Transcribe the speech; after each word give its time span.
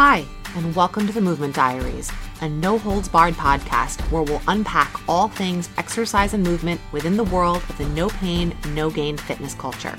Hi, 0.00 0.24
and 0.54 0.76
welcome 0.76 1.08
to 1.08 1.12
the 1.12 1.20
Movement 1.20 1.56
Diaries, 1.56 2.08
a 2.40 2.48
no 2.48 2.78
holds 2.78 3.08
barred 3.08 3.34
podcast 3.34 4.00
where 4.12 4.22
we'll 4.22 4.40
unpack 4.46 4.94
all 5.08 5.26
things 5.26 5.68
exercise 5.76 6.34
and 6.34 6.44
movement 6.44 6.80
within 6.92 7.16
the 7.16 7.24
world 7.24 7.64
of 7.68 7.76
the 7.78 7.88
no 7.88 8.08
pain, 8.08 8.56
no 8.68 8.90
gain 8.90 9.16
fitness 9.16 9.54
culture. 9.54 9.98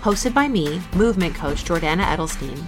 Hosted 0.00 0.32
by 0.32 0.48
me, 0.48 0.80
movement 0.96 1.34
coach 1.34 1.62
Jordana 1.62 2.04
Edelstein, 2.04 2.64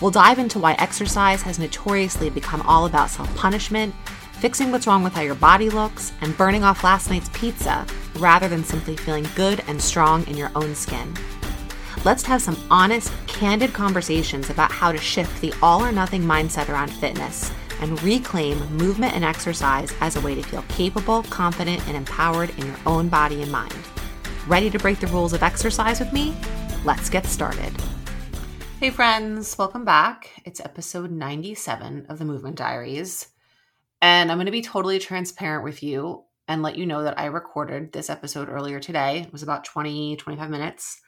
we'll 0.00 0.12
dive 0.12 0.38
into 0.38 0.60
why 0.60 0.74
exercise 0.74 1.42
has 1.42 1.58
notoriously 1.58 2.30
become 2.30 2.62
all 2.62 2.86
about 2.86 3.10
self 3.10 3.34
punishment, 3.34 3.92
fixing 4.34 4.70
what's 4.70 4.86
wrong 4.86 5.02
with 5.02 5.14
how 5.14 5.22
your 5.22 5.34
body 5.34 5.68
looks, 5.68 6.12
and 6.20 6.36
burning 6.36 6.62
off 6.62 6.84
last 6.84 7.10
night's 7.10 7.30
pizza 7.30 7.84
rather 8.20 8.46
than 8.46 8.62
simply 8.62 8.96
feeling 8.96 9.26
good 9.34 9.64
and 9.66 9.82
strong 9.82 10.24
in 10.28 10.36
your 10.36 10.52
own 10.54 10.76
skin. 10.76 11.12
Let's 12.04 12.22
have 12.24 12.42
some 12.42 12.58
honest, 12.70 13.10
candid 13.26 13.72
conversations 13.72 14.50
about 14.50 14.70
how 14.70 14.92
to 14.92 14.98
shift 14.98 15.40
the 15.40 15.54
all 15.62 15.82
or 15.82 15.90
nothing 15.90 16.20
mindset 16.20 16.68
around 16.68 16.92
fitness 16.92 17.50
and 17.80 18.00
reclaim 18.02 18.58
movement 18.76 19.14
and 19.14 19.24
exercise 19.24 19.90
as 20.02 20.14
a 20.14 20.20
way 20.20 20.34
to 20.34 20.42
feel 20.42 20.62
capable, 20.68 21.22
confident, 21.22 21.80
and 21.88 21.96
empowered 21.96 22.50
in 22.58 22.66
your 22.66 22.76
own 22.84 23.08
body 23.08 23.40
and 23.40 23.50
mind. 23.50 23.74
Ready 24.46 24.68
to 24.68 24.78
break 24.78 25.00
the 25.00 25.06
rules 25.06 25.32
of 25.32 25.42
exercise 25.42 25.98
with 25.98 26.12
me? 26.12 26.36
Let's 26.84 27.08
get 27.08 27.24
started. 27.24 27.72
Hey, 28.80 28.90
friends, 28.90 29.56
welcome 29.56 29.86
back. 29.86 30.28
It's 30.44 30.60
episode 30.60 31.10
97 31.10 32.04
of 32.10 32.18
the 32.18 32.26
Movement 32.26 32.56
Diaries. 32.56 33.28
And 34.02 34.30
I'm 34.30 34.36
going 34.36 34.44
to 34.44 34.52
be 34.52 34.60
totally 34.60 34.98
transparent 34.98 35.64
with 35.64 35.82
you 35.82 36.24
and 36.48 36.60
let 36.60 36.76
you 36.76 36.84
know 36.84 37.02
that 37.04 37.18
I 37.18 37.24
recorded 37.26 37.92
this 37.92 38.10
episode 38.10 38.50
earlier 38.50 38.78
today. 38.78 39.22
It 39.22 39.32
was 39.32 39.42
about 39.42 39.64
20, 39.64 40.16
25 40.16 40.50
minutes. 40.50 41.00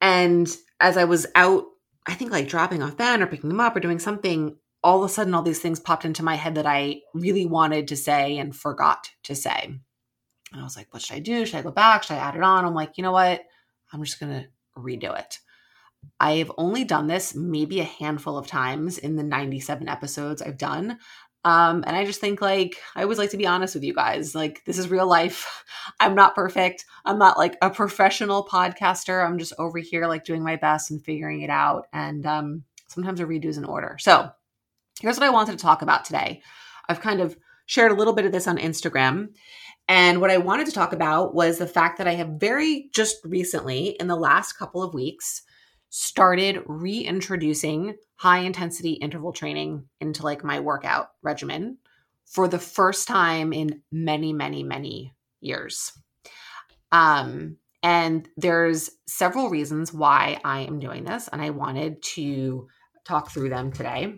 And 0.00 0.48
as 0.80 0.96
I 0.96 1.04
was 1.04 1.26
out, 1.34 1.64
I 2.06 2.14
think 2.14 2.30
like 2.30 2.48
dropping 2.48 2.82
off 2.82 2.96
Ben 2.96 3.22
or 3.22 3.26
picking 3.26 3.50
him 3.50 3.60
up 3.60 3.76
or 3.76 3.80
doing 3.80 3.98
something, 3.98 4.56
all 4.82 5.02
of 5.02 5.10
a 5.10 5.12
sudden 5.12 5.34
all 5.34 5.42
these 5.42 5.60
things 5.60 5.80
popped 5.80 6.04
into 6.04 6.22
my 6.22 6.36
head 6.36 6.54
that 6.54 6.66
I 6.66 7.00
really 7.14 7.46
wanted 7.46 7.88
to 7.88 7.96
say 7.96 8.38
and 8.38 8.54
forgot 8.54 9.10
to 9.24 9.34
say. 9.34 9.80
And 10.52 10.60
I 10.60 10.62
was 10.62 10.76
like, 10.76 10.92
what 10.92 11.02
should 11.02 11.16
I 11.16 11.20
do? 11.20 11.44
Should 11.44 11.58
I 11.58 11.62
go 11.62 11.70
back? 11.70 12.04
Should 12.04 12.14
I 12.14 12.20
add 12.20 12.36
it 12.36 12.42
on? 12.42 12.64
I'm 12.64 12.74
like, 12.74 12.96
you 12.96 13.02
know 13.02 13.12
what? 13.12 13.42
I'm 13.92 14.02
just 14.02 14.20
going 14.20 14.32
to 14.32 14.48
redo 14.80 15.18
it. 15.18 15.38
I've 16.20 16.52
only 16.56 16.84
done 16.84 17.06
this 17.06 17.34
maybe 17.34 17.80
a 17.80 17.84
handful 17.84 18.38
of 18.38 18.46
times 18.46 18.98
in 18.98 19.16
the 19.16 19.22
97 19.22 19.88
episodes 19.88 20.40
I've 20.40 20.58
done. 20.58 20.98
Um, 21.44 21.84
and 21.86 21.96
I 21.96 22.04
just 22.04 22.20
think 22.20 22.40
like 22.40 22.76
I 22.96 23.02
always 23.02 23.18
like 23.18 23.30
to 23.30 23.36
be 23.36 23.46
honest 23.46 23.74
with 23.74 23.84
you 23.84 23.94
guys. 23.94 24.34
Like 24.34 24.64
this 24.64 24.78
is 24.78 24.90
real 24.90 25.06
life. 25.06 25.64
I'm 26.00 26.14
not 26.14 26.34
perfect. 26.34 26.84
I'm 27.04 27.18
not 27.18 27.38
like 27.38 27.56
a 27.62 27.70
professional 27.70 28.44
podcaster. 28.44 29.24
I'm 29.24 29.38
just 29.38 29.54
over 29.58 29.78
here 29.78 30.06
like 30.06 30.24
doing 30.24 30.42
my 30.42 30.56
best 30.56 30.90
and 30.90 31.02
figuring 31.02 31.42
it 31.42 31.50
out. 31.50 31.86
And 31.92 32.26
um, 32.26 32.64
sometimes 32.88 33.20
a 33.20 33.24
redo 33.24 33.46
is 33.46 33.58
in 33.58 33.64
order. 33.64 33.96
So 34.00 34.30
here's 35.00 35.16
what 35.16 35.26
I 35.26 35.30
wanted 35.30 35.52
to 35.52 35.62
talk 35.62 35.82
about 35.82 36.04
today. 36.04 36.42
I've 36.88 37.00
kind 37.00 37.20
of 37.20 37.36
shared 37.66 37.92
a 37.92 37.94
little 37.94 38.14
bit 38.14 38.24
of 38.24 38.32
this 38.32 38.48
on 38.48 38.58
Instagram. 38.58 39.28
And 39.88 40.20
what 40.20 40.30
I 40.30 40.36
wanted 40.36 40.66
to 40.66 40.72
talk 40.72 40.92
about 40.92 41.34
was 41.34 41.58
the 41.58 41.66
fact 41.66 41.98
that 41.98 42.08
I 42.08 42.14
have 42.14 42.28
very 42.38 42.90
just 42.94 43.16
recently, 43.24 43.96
in 44.00 44.06
the 44.06 44.16
last 44.16 44.52
couple 44.54 44.82
of 44.82 44.92
weeks, 44.92 45.42
started 45.90 46.62
reintroducing 46.66 47.96
high 48.16 48.40
intensity 48.40 48.92
interval 48.92 49.32
training 49.32 49.84
into 50.00 50.22
like 50.22 50.44
my 50.44 50.60
workout 50.60 51.08
regimen 51.22 51.78
for 52.26 52.46
the 52.46 52.58
first 52.58 53.08
time 53.08 53.52
in 53.52 53.82
many, 53.90 54.32
many, 54.32 54.62
many 54.62 55.14
years. 55.40 55.92
Um, 56.92 57.56
and 57.82 58.28
there's 58.36 58.90
several 59.06 59.48
reasons 59.48 59.92
why 59.92 60.40
I 60.44 60.60
am 60.60 60.80
doing 60.80 61.04
this, 61.04 61.28
and 61.28 61.40
I 61.40 61.50
wanted 61.50 62.02
to 62.14 62.68
talk 63.04 63.30
through 63.30 63.50
them 63.50 63.72
today. 63.72 64.14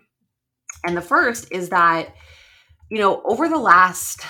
And 0.84 0.96
the 0.96 1.02
first 1.02 1.52
is 1.52 1.68
that, 1.68 2.14
you 2.90 2.98
know, 2.98 3.22
over 3.24 3.48
the 3.48 3.58
last, 3.58 4.22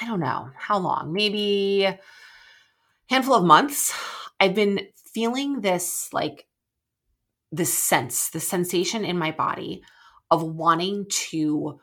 I 0.00 0.06
don't 0.06 0.20
know 0.20 0.50
how 0.56 0.78
long, 0.78 1.12
maybe 1.12 1.88
handful 3.08 3.34
of 3.34 3.44
months, 3.44 3.94
I've 4.40 4.54
been 4.54 4.80
feeling 5.14 5.60
this 5.60 6.08
like 6.12 6.46
this 7.52 7.72
sense, 7.72 8.30
the 8.30 8.40
sensation 8.40 9.04
in 9.04 9.16
my 9.16 9.30
body 9.30 9.82
of 10.30 10.42
wanting 10.42 11.06
to 11.08 11.78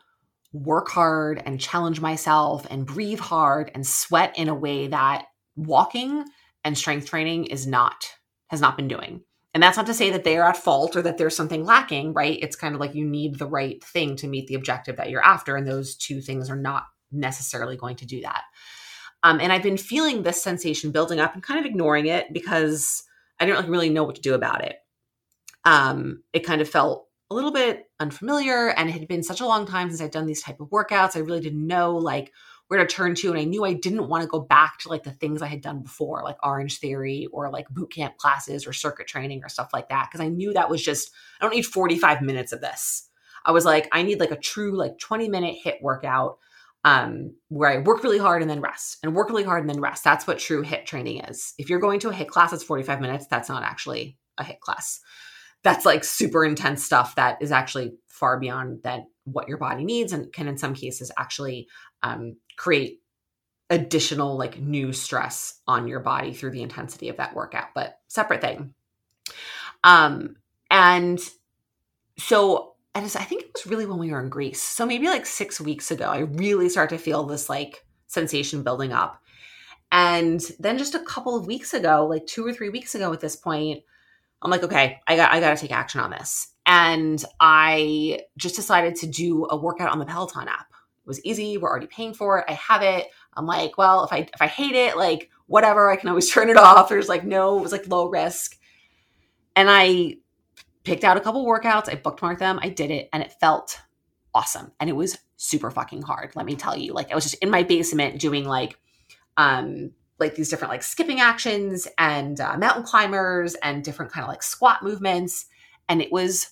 work 0.52 0.90
hard 0.90 1.42
and 1.46 1.58
challenge 1.58 2.00
myself 2.00 2.66
and 2.70 2.86
breathe 2.86 3.20
hard 3.20 3.70
and 3.74 3.86
sweat 3.86 4.38
in 4.38 4.48
a 4.48 4.54
way 4.54 4.86
that 4.88 5.26
walking 5.56 6.24
and 6.62 6.76
strength 6.76 7.06
training 7.06 7.46
is 7.46 7.66
not 7.66 8.06
has 8.48 8.60
not 8.60 8.76
been 8.76 8.88
doing. 8.88 9.22
And 9.54 9.62
that's 9.62 9.76
not 9.76 9.86
to 9.86 9.94
say 9.94 10.10
that 10.10 10.24
they 10.24 10.36
are 10.36 10.48
at 10.48 10.56
fault 10.56 10.96
or 10.96 11.02
that 11.02 11.18
there's 11.18 11.36
something 11.36 11.64
lacking, 11.64 12.12
right? 12.14 12.38
It's 12.40 12.56
kind 12.56 12.74
of 12.74 12.80
like 12.80 12.94
you 12.94 13.06
need 13.06 13.38
the 13.38 13.46
right 13.46 13.82
thing 13.82 14.16
to 14.16 14.26
meet 14.26 14.46
the 14.46 14.54
objective 14.54 14.96
that 14.96 15.10
you're 15.10 15.24
after. 15.24 15.56
And 15.56 15.66
those 15.66 15.94
two 15.94 16.20
things 16.20 16.48
are 16.50 16.56
not 16.56 16.84
necessarily 17.10 17.76
going 17.76 17.96
to 17.96 18.06
do 18.06 18.22
that. 18.22 18.42
Um, 19.22 19.40
and 19.40 19.52
I've 19.52 19.62
been 19.62 19.76
feeling 19.76 20.22
this 20.22 20.42
sensation 20.42 20.90
building 20.90 21.20
up 21.20 21.34
and 21.34 21.42
kind 21.42 21.60
of 21.60 21.66
ignoring 21.66 22.06
it 22.06 22.32
because 22.32 23.04
I 23.42 23.46
didn't 23.46 23.68
really 23.68 23.90
know 23.90 24.04
what 24.04 24.14
to 24.14 24.22
do 24.22 24.34
about 24.34 24.64
it. 24.64 24.76
Um, 25.64 26.22
it 26.32 26.46
kind 26.46 26.60
of 26.60 26.68
felt 26.68 27.08
a 27.28 27.34
little 27.34 27.50
bit 27.50 27.86
unfamiliar 27.98 28.68
and 28.68 28.88
it 28.88 28.92
had 28.92 29.08
been 29.08 29.22
such 29.22 29.40
a 29.40 29.46
long 29.46 29.66
time 29.66 29.88
since 29.88 30.00
I'd 30.00 30.12
done 30.12 30.26
these 30.26 30.42
type 30.42 30.60
of 30.60 30.68
workouts. 30.70 31.16
I 31.16 31.20
really 31.20 31.40
didn't 31.40 31.66
know 31.66 31.96
like 31.96 32.32
where 32.68 32.78
to 32.78 32.86
turn 32.86 33.16
to. 33.16 33.30
And 33.30 33.38
I 33.38 33.44
knew 33.44 33.64
I 33.64 33.72
didn't 33.72 34.08
want 34.08 34.22
to 34.22 34.28
go 34.28 34.38
back 34.38 34.78
to 34.78 34.88
like 34.88 35.02
the 35.02 35.10
things 35.10 35.42
I 35.42 35.46
had 35.48 35.60
done 35.60 35.82
before, 35.82 36.22
like 36.22 36.36
Orange 36.44 36.78
Theory 36.78 37.26
or 37.32 37.50
like 37.50 37.68
boot 37.68 37.92
camp 37.92 38.16
classes 38.16 38.64
or 38.64 38.72
circuit 38.72 39.08
training 39.08 39.42
or 39.42 39.48
stuff 39.48 39.70
like 39.72 39.88
that. 39.88 40.08
Cause 40.12 40.20
I 40.20 40.28
knew 40.28 40.52
that 40.52 40.70
was 40.70 40.84
just, 40.84 41.10
I 41.40 41.44
don't 41.44 41.54
need 41.54 41.66
45 41.66 42.22
minutes 42.22 42.52
of 42.52 42.60
this. 42.60 43.08
I 43.44 43.50
was 43.50 43.64
like, 43.64 43.88
I 43.90 44.02
need 44.02 44.20
like 44.20 44.30
a 44.30 44.38
true 44.38 44.76
like 44.76 44.98
20 44.98 45.28
minute 45.28 45.56
HIIT 45.64 45.82
workout 45.82 46.38
um, 46.84 47.34
where 47.48 47.70
I 47.70 47.78
work 47.78 48.02
really 48.02 48.18
hard 48.18 48.42
and 48.42 48.50
then 48.50 48.60
rest 48.60 48.98
and 49.02 49.14
work 49.14 49.28
really 49.28 49.44
hard 49.44 49.60
and 49.60 49.70
then 49.70 49.80
rest. 49.80 50.02
That's 50.04 50.26
what 50.26 50.38
true 50.38 50.64
HIIT 50.64 50.84
training 50.84 51.20
is. 51.20 51.54
If 51.58 51.70
you're 51.70 51.80
going 51.80 52.00
to 52.00 52.10
a 52.10 52.12
HIIT 52.12 52.28
class 52.28 52.50
that's 52.50 52.64
45 52.64 53.00
minutes, 53.00 53.26
that's 53.28 53.48
not 53.48 53.62
actually 53.62 54.18
a 54.38 54.44
HIIT 54.44 54.60
class. 54.60 55.00
That's 55.62 55.86
like 55.86 56.02
super 56.02 56.44
intense 56.44 56.84
stuff 56.84 57.14
that 57.14 57.40
is 57.40 57.52
actually 57.52 57.94
far 58.08 58.38
beyond 58.40 58.82
that 58.82 59.04
what 59.24 59.48
your 59.48 59.58
body 59.58 59.84
needs 59.84 60.12
and 60.12 60.32
can 60.32 60.48
in 60.48 60.58
some 60.58 60.74
cases 60.74 61.12
actually 61.16 61.68
um, 62.02 62.36
create 62.56 63.00
additional 63.70 64.36
like 64.36 64.60
new 64.60 64.92
stress 64.92 65.60
on 65.66 65.88
your 65.88 66.00
body 66.00 66.34
through 66.34 66.50
the 66.50 66.62
intensity 66.62 67.08
of 67.08 67.16
that 67.16 67.34
workout 67.34 67.68
but 67.74 68.00
separate 68.06 68.42
thing 68.42 68.74
um 69.82 70.36
and 70.70 71.18
so 72.18 72.71
and 72.94 73.04
I 73.04 73.24
think 73.24 73.42
it 73.42 73.50
was 73.54 73.66
really 73.66 73.86
when 73.86 73.98
we 73.98 74.10
were 74.10 74.20
in 74.20 74.28
Greece. 74.28 74.60
So 74.60 74.84
maybe 74.84 75.06
like 75.06 75.24
six 75.24 75.60
weeks 75.60 75.90
ago, 75.90 76.10
I 76.10 76.20
really 76.20 76.68
started 76.68 76.98
to 76.98 77.02
feel 77.02 77.24
this 77.24 77.48
like 77.48 77.84
sensation 78.06 78.62
building 78.62 78.92
up. 78.92 79.20
And 79.90 80.40
then 80.58 80.78
just 80.78 80.94
a 80.94 81.00
couple 81.00 81.36
of 81.36 81.46
weeks 81.46 81.74
ago, 81.74 82.06
like 82.06 82.26
two 82.26 82.46
or 82.46 82.52
three 82.52 82.68
weeks 82.68 82.94
ago 82.94 83.12
at 83.12 83.20
this 83.20 83.36
point, 83.36 83.82
I'm 84.42 84.50
like, 84.50 84.62
okay, 84.62 85.00
I 85.06 85.16
got 85.16 85.32
I 85.32 85.40
gotta 85.40 85.56
take 85.56 85.72
action 85.72 86.00
on 86.00 86.10
this. 86.10 86.48
And 86.66 87.22
I 87.40 88.20
just 88.36 88.56
decided 88.56 88.96
to 88.96 89.06
do 89.06 89.46
a 89.50 89.56
workout 89.56 89.90
on 89.90 89.98
the 89.98 90.06
Peloton 90.06 90.48
app. 90.48 90.68
It 90.70 91.08
was 91.08 91.24
easy. 91.24 91.58
We're 91.58 91.70
already 91.70 91.86
paying 91.86 92.14
for 92.14 92.38
it. 92.38 92.44
I 92.48 92.52
have 92.52 92.82
it. 92.82 93.08
I'm 93.34 93.46
like, 93.46 93.78
well, 93.78 94.04
if 94.04 94.12
I 94.12 94.18
if 94.18 94.40
I 94.40 94.46
hate 94.46 94.74
it, 94.74 94.96
like 94.96 95.30
whatever, 95.46 95.90
I 95.90 95.96
can 95.96 96.08
always 96.08 96.30
turn 96.32 96.50
it 96.50 96.56
off. 96.56 96.88
There's 96.88 97.08
like 97.08 97.24
no, 97.24 97.58
it 97.58 97.62
was 97.62 97.72
like 97.72 97.88
low 97.88 98.08
risk. 98.08 98.58
And 99.56 99.68
I 99.70 100.16
picked 100.84 101.04
out 101.04 101.16
a 101.16 101.20
couple 101.20 101.46
workouts, 101.46 101.88
I 101.88 101.96
bookmarked 101.96 102.38
them, 102.38 102.58
I 102.62 102.68
did 102.68 102.90
it, 102.90 103.08
and 103.12 103.22
it 103.22 103.32
felt 103.40 103.80
awesome. 104.34 104.72
And 104.80 104.88
it 104.88 104.94
was 104.94 105.18
super 105.36 105.70
fucking 105.70 106.02
hard, 106.02 106.32
let 106.34 106.46
me 106.46 106.56
tell 106.56 106.76
you. 106.76 106.92
Like 106.92 107.10
I 107.10 107.14
was 107.14 107.24
just 107.24 107.42
in 107.42 107.50
my 107.50 107.62
basement 107.62 108.20
doing 108.20 108.44
like 108.44 108.78
um 109.36 109.92
like 110.18 110.34
these 110.34 110.48
different 110.48 110.70
like 110.70 110.82
skipping 110.82 111.20
actions 111.20 111.88
and 111.98 112.40
uh, 112.40 112.56
mountain 112.56 112.84
climbers 112.84 113.54
and 113.56 113.82
different 113.82 114.12
kind 114.12 114.22
of 114.22 114.28
like 114.28 114.42
squat 114.42 114.82
movements 114.82 115.46
and 115.88 116.00
it 116.00 116.12
was 116.12 116.50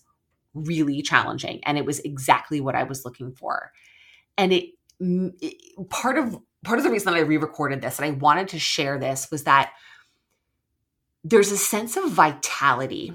really 0.55 1.03
challenging 1.03 1.61
and 1.65 1.79
it 1.79 1.85
was 1.85 2.00
exactly 2.00 2.61
what 2.61 2.75
I 2.75 2.82
was 2.82 3.05
looking 3.05 3.32
for. 3.32 3.71
And 4.37 4.53
it, 4.53 4.71
it 4.99 5.88
part 5.88 6.19
of 6.19 6.37
part 6.65 6.79
of 6.79 6.85
the 6.85 6.91
reason 6.91 7.12
that 7.12 7.19
I 7.19 7.23
re-recorded 7.23 7.81
this 7.81 7.99
and 7.99 8.06
I 8.06 8.11
wanted 8.11 8.49
to 8.49 8.59
share 8.59 8.99
this 8.99 9.31
was 9.31 9.44
that 9.44 9.73
there's 11.23 11.53
a 11.53 11.56
sense 11.56 11.97
of 11.97 12.11
vitality 12.11 13.12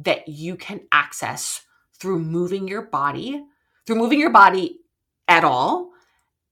that 0.00 0.28
you 0.28 0.56
can 0.56 0.80
access 0.92 1.62
through 1.98 2.18
moving 2.18 2.66
your 2.68 2.82
body, 2.82 3.44
through 3.86 3.96
moving 3.96 4.18
your 4.18 4.30
body 4.30 4.80
at 5.28 5.44
all, 5.44 5.90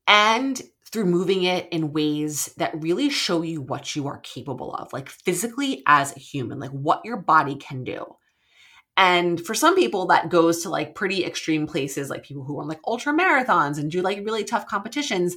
and 0.06 0.62
through 0.90 1.04
moving 1.04 1.42
it 1.44 1.68
in 1.70 1.92
ways 1.92 2.52
that 2.56 2.82
really 2.82 3.10
show 3.10 3.42
you 3.42 3.60
what 3.60 3.94
you 3.94 4.06
are 4.06 4.18
capable 4.18 4.74
of, 4.74 4.92
like 4.92 5.08
physically 5.08 5.82
as 5.86 6.16
a 6.16 6.20
human, 6.20 6.58
like 6.58 6.70
what 6.70 7.04
your 7.04 7.16
body 7.16 7.56
can 7.56 7.84
do. 7.84 8.04
And 8.96 9.40
for 9.40 9.54
some 9.54 9.76
people, 9.76 10.06
that 10.06 10.28
goes 10.28 10.62
to 10.62 10.70
like 10.70 10.94
pretty 10.94 11.24
extreme 11.24 11.66
places, 11.66 12.10
like 12.10 12.24
people 12.24 12.42
who 12.42 12.58
run 12.58 12.68
like 12.68 12.80
ultra 12.86 13.12
marathons 13.12 13.78
and 13.78 13.90
do 13.90 14.02
like 14.02 14.18
really 14.24 14.44
tough 14.44 14.66
competitions. 14.66 15.36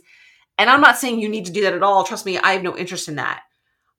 And 0.58 0.70
I'm 0.70 0.82
not 0.82 0.98
saying 0.98 1.20
you 1.20 1.30
need 1.30 1.46
to 1.46 1.52
do 1.52 1.62
that 1.62 1.74
at 1.74 1.84
all. 1.84 2.04
Trust 2.04 2.26
me, 2.26 2.38
I 2.38 2.54
have 2.54 2.64
no 2.64 2.76
interest 2.76 3.08
in 3.08 3.16
that. 3.16 3.44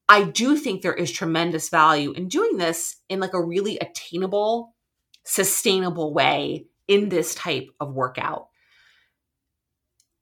I 0.09 0.23
do 0.23 0.57
think 0.57 0.81
there 0.81 0.93
is 0.93 1.11
tremendous 1.11 1.69
value 1.69 2.11
in 2.11 2.27
doing 2.27 2.57
this 2.57 2.97
in 3.09 3.19
like 3.19 3.33
a 3.33 3.43
really 3.43 3.77
attainable 3.79 4.73
sustainable 5.25 6.13
way 6.13 6.65
in 6.87 7.09
this 7.09 7.33
type 7.35 7.69
of 7.79 7.93
workout. 7.93 8.47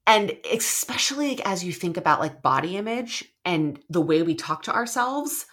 And 0.06 0.36
especially 0.52 1.42
as 1.44 1.64
you 1.64 1.72
think 1.72 1.96
about 1.96 2.20
like 2.20 2.42
body 2.42 2.76
image 2.76 3.24
and 3.44 3.78
the 3.88 4.00
way 4.00 4.22
we 4.22 4.34
talk 4.34 4.64
to 4.64 4.74
ourselves, 4.74 5.46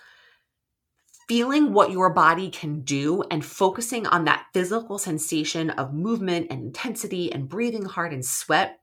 feeling 1.27 1.73
what 1.73 1.91
your 1.91 2.11
body 2.11 2.49
can 2.49 2.81
do 2.81 3.23
and 3.29 3.45
focusing 3.45 4.07
on 4.07 4.25
that 4.25 4.47
physical 4.53 4.97
sensation 4.97 5.69
of 5.71 5.93
movement 5.93 6.47
and 6.49 6.61
intensity 6.63 7.31
and 7.31 7.47
breathing 7.47 7.85
hard 7.85 8.11
and 8.11 8.25
sweat 8.25 8.79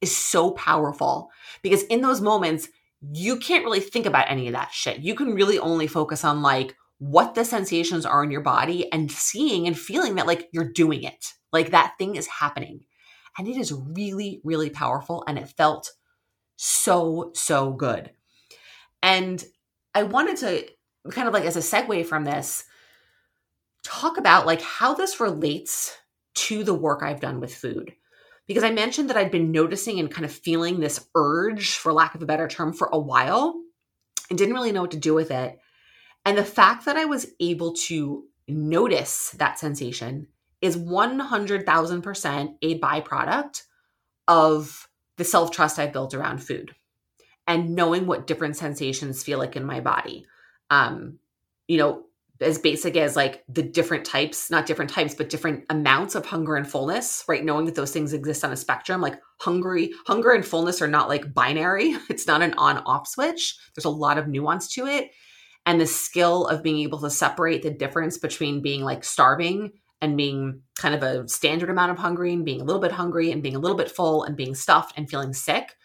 is 0.00 0.16
so 0.16 0.50
powerful 0.52 1.30
because 1.62 1.82
in 1.84 2.00
those 2.00 2.22
moments, 2.22 2.68
you 3.12 3.38
can't 3.38 3.64
really 3.64 3.80
think 3.80 4.06
about 4.06 4.30
any 4.30 4.46
of 4.46 4.54
that 4.54 4.72
shit. 4.72 5.00
You 5.00 5.14
can 5.14 5.34
really 5.34 5.58
only 5.58 5.86
focus 5.86 6.24
on 6.24 6.42
like 6.42 6.76
what 6.98 7.34
the 7.34 7.44
sensations 7.44 8.06
are 8.06 8.22
in 8.24 8.30
your 8.30 8.40
body 8.40 8.90
and 8.92 9.10
seeing 9.10 9.66
and 9.66 9.78
feeling 9.78 10.14
that 10.14 10.26
like 10.26 10.48
you're 10.52 10.72
doing 10.72 11.02
it. 11.02 11.32
Like 11.52 11.70
that 11.70 11.94
thing 11.98 12.16
is 12.16 12.26
happening. 12.26 12.84
And 13.36 13.48
it 13.48 13.56
is 13.56 13.72
really, 13.72 14.40
really 14.44 14.70
powerful. 14.70 15.24
And 15.26 15.38
it 15.38 15.48
felt 15.48 15.90
so, 16.56 17.32
so 17.34 17.72
good. 17.72 18.10
And 19.02 19.44
I 19.94 20.04
wanted 20.04 20.36
to 20.38 20.66
kind 21.10 21.28
of 21.28 21.34
like 21.34 21.44
as 21.44 21.56
a 21.56 21.60
segue 21.60 22.06
from 22.06 22.24
this, 22.24 22.64
talk 23.82 24.16
about 24.16 24.46
like 24.46 24.62
how 24.62 24.94
this 24.94 25.20
relates 25.20 25.96
to 26.34 26.64
the 26.64 26.74
work 26.74 27.02
I've 27.02 27.20
done 27.20 27.40
with 27.40 27.54
food. 27.54 27.94
Because 28.46 28.64
I 28.64 28.70
mentioned 28.70 29.08
that 29.10 29.16
I'd 29.16 29.30
been 29.30 29.52
noticing 29.52 29.98
and 29.98 30.10
kind 30.10 30.24
of 30.24 30.32
feeling 30.32 30.80
this 30.80 31.06
urge, 31.14 31.76
for 31.76 31.92
lack 31.92 32.14
of 32.14 32.22
a 32.22 32.26
better 32.26 32.48
term, 32.48 32.72
for 32.72 32.88
a 32.92 32.98
while 32.98 33.54
and 34.28 34.38
didn't 34.38 34.54
really 34.54 34.72
know 34.72 34.82
what 34.82 34.90
to 34.90 34.98
do 34.98 35.14
with 35.14 35.30
it. 35.30 35.58
And 36.24 36.36
the 36.36 36.44
fact 36.44 36.84
that 36.84 36.96
I 36.96 37.04
was 37.04 37.26
able 37.40 37.74
to 37.74 38.24
notice 38.48 39.30
that 39.38 39.58
sensation 39.58 40.28
is 40.60 40.76
100,000% 40.76 42.54
a 42.62 42.78
byproduct 42.78 43.62
of 44.28 44.88
the 45.16 45.24
self 45.24 45.50
trust 45.50 45.78
I've 45.78 45.92
built 45.92 46.14
around 46.14 46.42
food 46.42 46.74
and 47.46 47.74
knowing 47.74 48.06
what 48.06 48.26
different 48.26 48.56
sensations 48.56 49.22
feel 49.22 49.38
like 49.38 49.56
in 49.56 49.64
my 49.64 49.80
body 49.80 50.26
um, 50.70 51.18
you 51.68 51.78
know, 51.78 52.04
as 52.40 52.58
basic 52.58 52.96
as 52.96 53.14
like 53.14 53.44
the 53.48 53.62
different 53.62 54.04
types, 54.04 54.50
not 54.50 54.66
different 54.66 54.90
types, 54.90 55.14
but 55.14 55.28
different 55.28 55.64
amounts 55.70 56.14
of 56.14 56.26
hunger 56.26 56.56
and 56.56 56.68
fullness, 56.68 57.24
right? 57.28 57.44
Knowing 57.44 57.64
that 57.66 57.76
those 57.76 57.92
things 57.92 58.12
exist 58.12 58.44
on 58.44 58.52
a 58.52 58.56
spectrum, 58.56 59.00
like 59.00 59.20
hungry, 59.40 59.92
hunger 60.06 60.32
and 60.32 60.44
fullness 60.44 60.82
are 60.82 60.88
not 60.88 61.08
like 61.08 61.32
binary. 61.32 61.96
It's 62.10 62.26
not 62.26 62.42
an 62.42 62.54
on 62.54 62.78
off 62.78 63.06
switch. 63.06 63.56
There's 63.74 63.84
a 63.84 63.90
lot 63.90 64.18
of 64.18 64.28
nuance 64.28 64.68
to 64.74 64.86
it. 64.86 65.10
And 65.66 65.80
the 65.80 65.86
skill 65.86 66.46
of 66.48 66.62
being 66.62 66.78
able 66.80 67.00
to 67.00 67.10
separate 67.10 67.62
the 67.62 67.70
difference 67.70 68.18
between 68.18 68.62
being 68.62 68.82
like 68.82 69.04
starving 69.04 69.72
and 70.02 70.16
being 70.16 70.60
kind 70.76 70.94
of 70.94 71.02
a 71.02 71.26
standard 71.28 71.70
amount 71.70 71.92
of 71.92 71.98
hungry 71.98 72.32
and 72.32 72.44
being 72.44 72.60
a 72.60 72.64
little 72.64 72.82
bit 72.82 72.92
hungry 72.92 73.30
and 73.30 73.42
being 73.42 73.56
a 73.56 73.60
little 73.60 73.76
bit 73.76 73.90
full 73.90 74.24
and 74.24 74.36
being 74.36 74.54
stuffed 74.54 74.92
and 74.96 75.08
feeling 75.08 75.32
sick. 75.32 75.76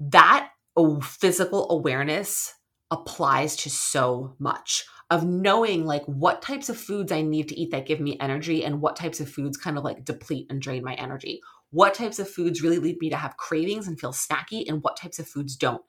That 0.00 0.50
oh, 0.76 1.00
physical 1.00 1.70
awareness 1.70 2.54
applies 2.90 3.56
to 3.56 3.70
so 3.70 4.34
much 4.38 4.84
of 5.10 5.24
knowing 5.24 5.84
like 5.84 6.04
what 6.06 6.42
types 6.42 6.68
of 6.68 6.76
foods 6.76 7.12
I 7.12 7.22
need 7.22 7.48
to 7.48 7.58
eat 7.58 7.70
that 7.70 7.86
give 7.86 8.00
me 8.00 8.18
energy 8.18 8.64
and 8.64 8.80
what 8.80 8.96
types 8.96 9.20
of 9.20 9.30
foods 9.30 9.56
kind 9.56 9.78
of 9.78 9.84
like 9.84 10.04
deplete 10.04 10.46
and 10.50 10.60
drain 10.60 10.82
my 10.82 10.94
energy. 10.94 11.40
What 11.70 11.94
types 11.94 12.18
of 12.18 12.28
foods 12.28 12.62
really 12.62 12.78
lead 12.78 12.98
me 13.00 13.10
to 13.10 13.16
have 13.16 13.36
cravings 13.36 13.86
and 13.86 13.98
feel 13.98 14.12
snacky 14.12 14.64
and 14.68 14.82
what 14.82 14.96
types 14.96 15.18
of 15.18 15.28
foods 15.28 15.56
don't. 15.56 15.82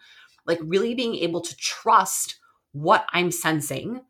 Like 0.45 0.59
really 0.61 0.93
being 0.93 1.15
able 1.15 1.41
to 1.41 1.55
trust 1.57 2.39
what 2.73 3.05
I'm 3.11 3.31
sensing 3.31 4.01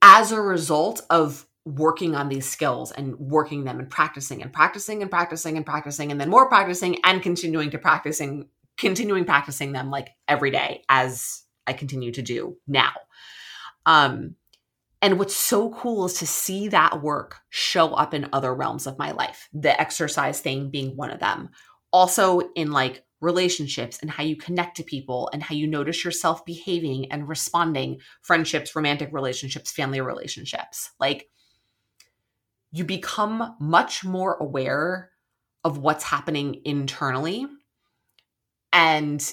as 0.00 0.32
a 0.32 0.40
result 0.40 1.02
of 1.10 1.46
working 1.64 2.14
on 2.14 2.28
these 2.28 2.48
skills 2.48 2.90
and 2.90 3.16
working 3.18 3.64
them 3.64 3.78
and 3.78 3.88
practicing 3.88 4.42
and 4.42 4.52
practicing 4.52 5.02
and 5.02 5.10
practicing 5.10 5.56
and 5.56 5.64
practicing 5.64 6.10
and 6.10 6.20
then 6.20 6.28
more 6.28 6.48
practicing 6.48 6.98
and 7.04 7.22
continuing 7.22 7.70
to 7.70 7.78
practicing 7.78 8.48
continuing 8.78 9.24
practicing 9.24 9.72
them 9.72 9.90
like 9.90 10.08
every 10.26 10.50
day 10.50 10.82
as 10.88 11.42
I 11.66 11.72
continue 11.74 12.10
to 12.12 12.22
do 12.22 12.56
now. 12.66 12.92
Um, 13.86 14.36
and 15.00 15.18
what's 15.18 15.34
so 15.34 15.70
cool 15.70 16.04
is 16.04 16.14
to 16.14 16.26
see 16.26 16.68
that 16.68 17.02
work 17.02 17.40
show 17.50 17.88
up 17.88 18.14
in 18.14 18.28
other 18.32 18.54
realms 18.54 18.86
of 18.86 18.98
my 18.98 19.10
life, 19.10 19.48
the 19.52 19.78
exercise 19.80 20.40
thing 20.40 20.70
being 20.70 20.96
one 20.96 21.10
of 21.10 21.18
them. 21.18 21.50
Also, 21.92 22.40
in 22.54 22.70
like 22.70 23.04
relationships 23.20 23.98
and 24.00 24.10
how 24.10 24.22
you 24.22 24.36
connect 24.36 24.76
to 24.76 24.82
people 24.84 25.28
and 25.32 25.42
how 25.42 25.54
you 25.54 25.66
notice 25.66 26.04
yourself 26.04 26.44
behaving 26.44 27.10
and 27.10 27.28
responding, 27.28 28.00
friendships, 28.22 28.74
romantic 28.76 29.12
relationships, 29.12 29.72
family 29.72 30.00
relationships. 30.00 30.90
Like, 31.00 31.28
you 32.70 32.84
become 32.84 33.54
much 33.60 34.04
more 34.04 34.34
aware 34.34 35.10
of 35.64 35.78
what's 35.78 36.04
happening 36.04 36.62
internally. 36.64 37.46
And 38.72 39.32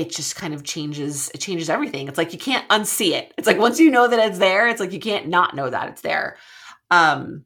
it 0.00 0.10
just 0.10 0.34
kind 0.34 0.54
of 0.54 0.64
changes 0.64 1.30
it 1.34 1.38
changes 1.38 1.68
everything. 1.68 2.08
It's 2.08 2.16
like 2.16 2.32
you 2.32 2.38
can't 2.38 2.66
unsee 2.70 3.12
it. 3.12 3.34
It's 3.36 3.46
like 3.46 3.58
once 3.58 3.78
you 3.78 3.90
know 3.90 4.08
that 4.08 4.18
it's 4.18 4.38
there 4.38 4.66
it's 4.66 4.80
like 4.80 4.92
you 4.92 4.98
can't 5.00 5.28
not 5.28 5.54
know 5.54 5.68
that 5.68 5.90
it's 5.90 6.00
there. 6.00 6.38
Um 6.90 7.44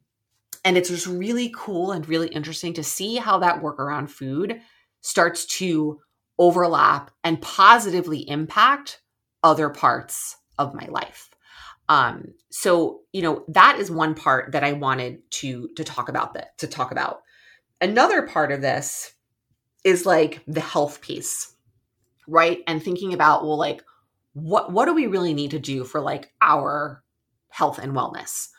and 0.63 0.77
it's 0.77 0.89
just 0.89 1.05
really 1.05 1.53
cool 1.55 1.91
and 1.91 2.07
really 2.07 2.29
interesting 2.29 2.73
to 2.73 2.83
see 2.83 3.17
how 3.17 3.39
that 3.39 3.61
work 3.61 3.79
around 3.79 4.07
food 4.07 4.61
starts 5.01 5.45
to 5.45 5.99
overlap 6.39 7.11
and 7.23 7.41
positively 7.41 8.27
impact 8.27 9.01
other 9.43 9.69
parts 9.69 10.37
of 10.57 10.73
my 10.73 10.87
life. 10.87 11.29
Um 11.89 12.33
so 12.51 13.01
you 13.11 13.21
know 13.21 13.43
that 13.49 13.79
is 13.79 13.91
one 13.91 14.15
part 14.15 14.53
that 14.53 14.63
i 14.63 14.71
wanted 14.71 15.19
to 15.29 15.67
to 15.75 15.83
talk 15.83 16.07
about 16.07 16.35
that 16.35 16.57
to 16.59 16.67
talk 16.67 16.91
about. 16.91 17.21
Another 17.81 18.21
part 18.21 18.53
of 18.53 18.61
this 18.61 19.11
is 19.83 20.05
like 20.05 20.41
the 20.47 20.61
health 20.61 21.01
piece 21.01 21.54
right? 22.27 22.61
And 22.67 22.81
thinking 22.81 23.13
about 23.13 23.43
well 23.43 23.57
like 23.57 23.83
what 24.33 24.71
what 24.71 24.85
do 24.85 24.93
we 24.93 25.07
really 25.07 25.33
need 25.33 25.51
to 25.51 25.59
do 25.59 25.83
for 25.83 26.01
like 26.01 26.33
our 26.41 27.03
health 27.49 27.79
and 27.79 27.93
wellness? 27.93 28.49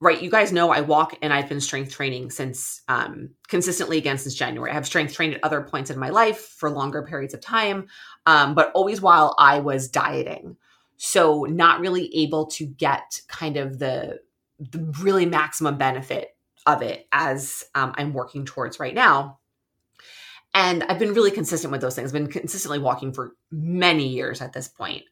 Right? 0.00 0.20
You 0.20 0.30
guys 0.30 0.52
know 0.52 0.70
i 0.70 0.82
walk 0.82 1.16
and 1.22 1.32
i've 1.32 1.48
been 1.48 1.60
strength 1.60 1.92
training 1.92 2.30
since 2.30 2.82
um 2.88 3.30
consistently 3.48 3.96
again 3.96 4.18
since 4.18 4.34
january. 4.34 4.70
I 4.70 4.74
have 4.74 4.86
strength 4.86 5.14
trained 5.14 5.34
at 5.34 5.44
other 5.44 5.62
points 5.62 5.90
in 5.90 5.98
my 5.98 6.10
life 6.10 6.40
for 6.40 6.68
longer 6.68 7.02
periods 7.02 7.32
of 7.32 7.40
time 7.40 7.86
um, 8.26 8.54
but 8.54 8.70
always 8.74 9.00
while 9.00 9.34
i 9.38 9.60
was 9.60 9.88
dieting. 9.88 10.56
So 10.96 11.44
not 11.44 11.80
really 11.80 12.14
able 12.14 12.46
to 12.46 12.66
get 12.66 13.20
kind 13.28 13.56
of 13.56 13.78
the 13.78 14.20
the 14.58 14.80
really 15.00 15.26
maximum 15.26 15.78
benefit 15.78 16.36
of 16.66 16.82
it 16.82 17.06
as 17.12 17.64
um, 17.74 17.94
i'm 17.96 18.12
working 18.12 18.44
towards 18.44 18.78
right 18.78 18.94
now 18.94 19.38
and 20.54 20.84
I've 20.84 21.00
been 21.00 21.12
really 21.12 21.32
consistent 21.32 21.72
with 21.72 21.80
those 21.80 21.96
things. 21.96 22.12
Been 22.12 22.28
consistently 22.28 22.78
walking 22.78 23.12
for 23.12 23.32
many 23.50 24.06
years 24.08 24.40
at 24.40 24.52
this 24.52 24.68
point. 24.68 25.02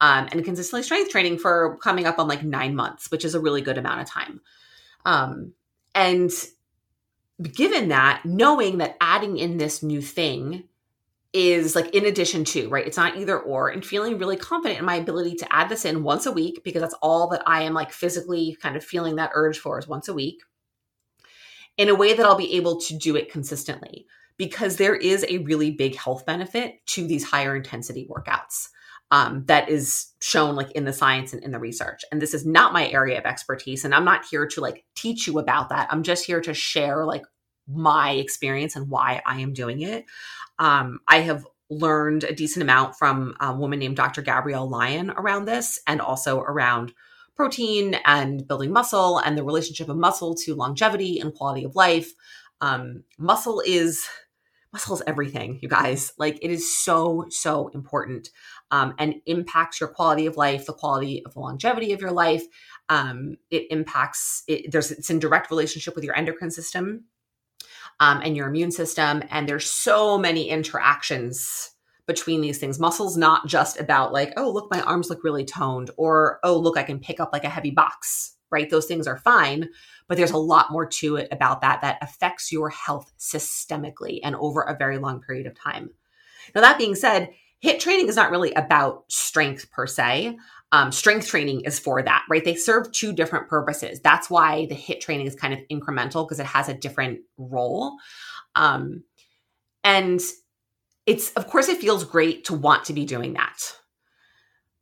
Um, 0.00 0.28
and 0.30 0.44
consistently 0.44 0.82
strength 0.82 1.10
training 1.10 1.38
for 1.38 1.76
coming 1.78 2.06
up 2.06 2.18
on 2.18 2.28
like 2.28 2.42
nine 2.42 2.74
months, 2.74 3.10
which 3.10 3.24
is 3.24 3.34
a 3.34 3.40
really 3.40 3.62
good 3.62 3.78
amount 3.78 4.00
of 4.00 4.08
time. 4.08 4.40
Um, 5.04 5.54
and 5.94 6.30
given 7.42 7.88
that, 7.88 8.24
knowing 8.24 8.78
that 8.78 8.96
adding 9.00 9.38
in 9.38 9.56
this 9.56 9.82
new 9.82 10.02
thing 10.02 10.64
is 11.32 11.76
like 11.76 11.94
in 11.94 12.06
addition 12.06 12.44
to, 12.44 12.68
right? 12.68 12.86
It's 12.86 12.96
not 12.96 13.16
either 13.16 13.38
or, 13.38 13.68
and 13.68 13.84
feeling 13.84 14.18
really 14.18 14.36
confident 14.36 14.80
in 14.80 14.86
my 14.86 14.96
ability 14.96 15.36
to 15.36 15.52
add 15.52 15.68
this 15.68 15.84
in 15.84 16.02
once 16.02 16.26
a 16.26 16.32
week 16.32 16.62
because 16.64 16.80
that's 16.80 16.94
all 17.02 17.28
that 17.28 17.42
I 17.46 17.62
am 17.62 17.74
like 17.74 17.92
physically 17.92 18.56
kind 18.60 18.76
of 18.76 18.84
feeling 18.84 19.16
that 19.16 19.30
urge 19.34 19.58
for 19.58 19.78
is 19.78 19.86
once 19.86 20.08
a 20.08 20.14
week 20.14 20.40
in 21.76 21.88
a 21.88 21.94
way 21.94 22.14
that 22.14 22.26
I'll 22.26 22.36
be 22.36 22.54
able 22.54 22.80
to 22.80 22.96
do 22.96 23.14
it 23.14 23.30
consistently 23.30 24.06
because 24.38 24.76
there 24.76 24.94
is 24.94 25.26
a 25.28 25.38
really 25.38 25.70
big 25.70 25.96
health 25.96 26.24
benefit 26.24 26.84
to 26.86 27.06
these 27.06 27.24
higher 27.24 27.54
intensity 27.54 28.08
workouts. 28.08 28.68
Um, 29.10 29.44
that 29.46 29.70
is 29.70 30.12
shown 30.20 30.54
like 30.54 30.70
in 30.72 30.84
the 30.84 30.92
science 30.92 31.32
and 31.32 31.42
in 31.42 31.50
the 31.50 31.58
research. 31.58 32.04
And 32.12 32.20
this 32.20 32.34
is 32.34 32.44
not 32.44 32.74
my 32.74 32.90
area 32.90 33.18
of 33.18 33.24
expertise. 33.24 33.84
And 33.86 33.94
I'm 33.94 34.04
not 34.04 34.26
here 34.30 34.46
to 34.48 34.60
like 34.60 34.84
teach 34.94 35.26
you 35.26 35.38
about 35.38 35.70
that. 35.70 35.88
I'm 35.90 36.02
just 36.02 36.26
here 36.26 36.42
to 36.42 36.52
share 36.52 37.06
like 37.06 37.24
my 37.66 38.10
experience 38.12 38.76
and 38.76 38.90
why 38.90 39.22
I 39.24 39.40
am 39.40 39.54
doing 39.54 39.80
it. 39.80 40.04
Um, 40.58 41.00
I 41.08 41.20
have 41.20 41.46
learned 41.70 42.24
a 42.24 42.34
decent 42.34 42.62
amount 42.62 42.96
from 42.96 43.34
a 43.40 43.54
woman 43.54 43.78
named 43.78 43.96
Dr. 43.96 44.20
Gabrielle 44.20 44.68
Lyon 44.68 45.10
around 45.10 45.44
this 45.46 45.80
and 45.86 46.00
also 46.00 46.40
around 46.40 46.92
protein 47.34 47.94
and 48.04 48.46
building 48.46 48.72
muscle 48.72 49.18
and 49.18 49.38
the 49.38 49.44
relationship 49.44 49.88
of 49.88 49.96
muscle 49.96 50.34
to 50.34 50.54
longevity 50.54 51.20
and 51.20 51.34
quality 51.34 51.64
of 51.64 51.76
life. 51.76 52.12
Um, 52.60 53.04
muscle 53.16 53.62
is 53.64 54.08
muscle 54.72 54.96
is 54.96 55.02
everything, 55.06 55.58
you 55.62 55.68
guys. 55.68 56.12
Like 56.18 56.38
it 56.42 56.50
is 56.50 56.76
so, 56.76 57.26
so 57.30 57.68
important 57.68 58.30
um, 58.70 58.94
and 58.98 59.16
impacts 59.26 59.80
your 59.80 59.88
quality 59.88 60.26
of 60.26 60.36
life, 60.36 60.66
the 60.66 60.72
quality 60.72 61.22
of 61.24 61.34
the 61.34 61.40
longevity 61.40 61.92
of 61.92 62.00
your 62.00 62.12
life. 62.12 62.44
Um, 62.88 63.36
it 63.50 63.66
impacts, 63.70 64.42
it, 64.46 64.70
there's, 64.72 64.90
it's 64.90 65.10
in 65.10 65.18
direct 65.18 65.50
relationship 65.50 65.94
with 65.94 66.04
your 66.04 66.16
endocrine 66.16 66.50
system 66.50 67.04
um, 68.00 68.20
and 68.22 68.36
your 68.36 68.48
immune 68.48 68.70
system. 68.70 69.22
And 69.30 69.48
there's 69.48 69.70
so 69.70 70.18
many 70.18 70.48
interactions 70.48 71.70
between 72.06 72.40
these 72.40 72.58
things. 72.58 72.80
Muscle's 72.80 73.16
not 73.16 73.46
just 73.46 73.78
about 73.78 74.12
like, 74.12 74.32
oh, 74.36 74.50
look, 74.50 74.70
my 74.70 74.80
arms 74.80 75.10
look 75.10 75.22
really 75.22 75.44
toned, 75.44 75.90
or 75.96 76.40
oh, 76.42 76.56
look, 76.56 76.78
I 76.78 76.82
can 76.82 77.00
pick 77.00 77.20
up 77.20 77.30
like 77.32 77.44
a 77.44 77.50
heavy 77.50 77.70
box 77.70 78.34
right? 78.50 78.68
Those 78.70 78.86
things 78.86 79.06
are 79.06 79.18
fine, 79.18 79.68
but 80.06 80.16
there's 80.16 80.30
a 80.30 80.38
lot 80.38 80.72
more 80.72 80.86
to 80.86 81.16
it 81.16 81.28
about 81.30 81.60
that 81.60 81.80
that 81.82 81.98
affects 82.02 82.50
your 82.52 82.70
health 82.70 83.12
systemically 83.18 84.20
and 84.22 84.36
over 84.36 84.62
a 84.62 84.76
very 84.76 84.98
long 84.98 85.20
period 85.20 85.46
of 85.46 85.54
time. 85.54 85.90
Now, 86.54 86.62
that 86.62 86.78
being 86.78 86.94
said, 86.94 87.30
HIIT 87.62 87.80
training 87.80 88.08
is 88.08 88.16
not 88.16 88.30
really 88.30 88.52
about 88.54 89.04
strength 89.08 89.70
per 89.70 89.86
se. 89.86 90.38
Um, 90.70 90.92
strength 90.92 91.26
training 91.26 91.62
is 91.62 91.78
for 91.78 92.02
that, 92.02 92.24
right? 92.28 92.44
They 92.44 92.54
serve 92.54 92.92
two 92.92 93.12
different 93.12 93.48
purposes. 93.48 94.00
That's 94.00 94.30
why 94.30 94.66
the 94.66 94.74
HIIT 94.74 95.00
training 95.00 95.26
is 95.26 95.34
kind 95.34 95.54
of 95.54 95.60
incremental 95.70 96.26
because 96.26 96.40
it 96.40 96.46
has 96.46 96.68
a 96.68 96.74
different 96.74 97.20
role. 97.36 97.96
Um, 98.54 99.02
and 99.82 100.20
it's, 101.06 101.32
of 101.32 101.46
course, 101.46 101.68
it 101.68 101.80
feels 101.80 102.04
great 102.04 102.44
to 102.44 102.54
want 102.54 102.84
to 102.84 102.92
be 102.92 103.06
doing 103.06 103.32
that. 103.32 103.58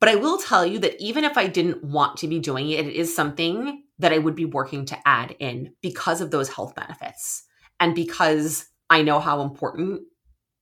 But 0.06 0.12
I 0.12 0.20
will 0.20 0.38
tell 0.38 0.64
you 0.64 0.78
that 0.78 1.02
even 1.02 1.24
if 1.24 1.36
I 1.36 1.48
didn't 1.48 1.82
want 1.82 2.18
to 2.18 2.28
be 2.28 2.38
doing 2.38 2.70
it, 2.70 2.86
it 2.86 2.94
is 2.94 3.12
something 3.12 3.82
that 3.98 4.12
I 4.12 4.18
would 4.18 4.36
be 4.36 4.44
working 4.44 4.84
to 4.84 4.98
add 5.04 5.34
in 5.40 5.72
because 5.82 6.20
of 6.20 6.30
those 6.30 6.48
health 6.48 6.76
benefits 6.76 7.42
and 7.80 7.92
because 7.92 8.68
I 8.88 9.02
know 9.02 9.18
how 9.18 9.40
important 9.40 10.02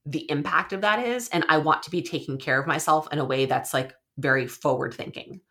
the 0.03 0.27
impact 0.31 0.73
of 0.73 0.81
that 0.81 1.05
is. 1.05 1.29
And 1.29 1.45
I 1.47 1.59
want 1.59 1.83
to 1.83 1.91
be 1.91 2.01
taking 2.01 2.39
care 2.39 2.59
of 2.59 2.65
myself 2.65 3.07
in 3.11 3.19
a 3.19 3.23
way 3.23 3.45
that's 3.45 3.71
like 3.71 3.93
very 4.17 4.47
forward 4.47 4.95
thinking. 4.95 5.41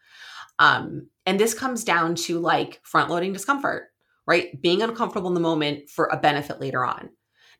Um, 0.58 1.08
and 1.24 1.38
this 1.38 1.54
comes 1.54 1.84
down 1.84 2.16
to 2.16 2.40
like 2.40 2.80
front 2.82 3.10
loading 3.10 3.32
discomfort, 3.32 3.90
right? 4.26 4.60
Being 4.60 4.82
uncomfortable 4.82 5.28
in 5.28 5.34
the 5.34 5.40
moment 5.40 5.88
for 5.88 6.06
a 6.06 6.16
benefit 6.16 6.60
later 6.60 6.84
on. 6.84 7.10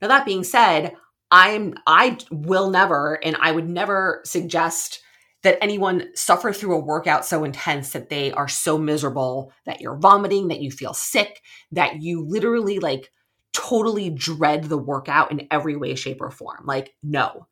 Now, 0.03 0.09
that 0.09 0.26
being 0.26 0.43
said, 0.43 0.97
I'm, 1.31 1.75
I 1.87 2.19
will 2.33 2.71
never, 2.71 3.25
and 3.25 3.37
I 3.41 3.53
would 3.53 3.69
never 3.69 4.21
suggest 4.25 5.00
that 5.45 5.59
anyone 5.63 6.09
suffer 6.15 6.53
through 6.53 6.75
a 6.75 6.85
workout 6.85 7.25
so 7.25 7.45
intense 7.45 7.93
that 7.93 8.09
they 8.09 8.33
are 8.33 8.49
so 8.49 8.77
miserable 8.77 9.53
that 9.67 9.81
you're 9.81 9.99
vomiting, 9.99 10.49
that 10.49 10.61
you 10.61 10.71
feel 10.71 10.95
sick, 10.95 11.41
that 11.73 12.03
you 12.03 12.27
literally 12.27 12.79
like 12.81 13.11
totally 13.53 14.11
dread 14.11 14.65
the 14.65 14.79
workout 14.79 15.31
in 15.31 15.47
every 15.51 15.77
way, 15.77 15.95
shape, 15.95 16.21
or 16.21 16.31
form. 16.31 16.65
Like, 16.67 16.95
no. 17.03 17.47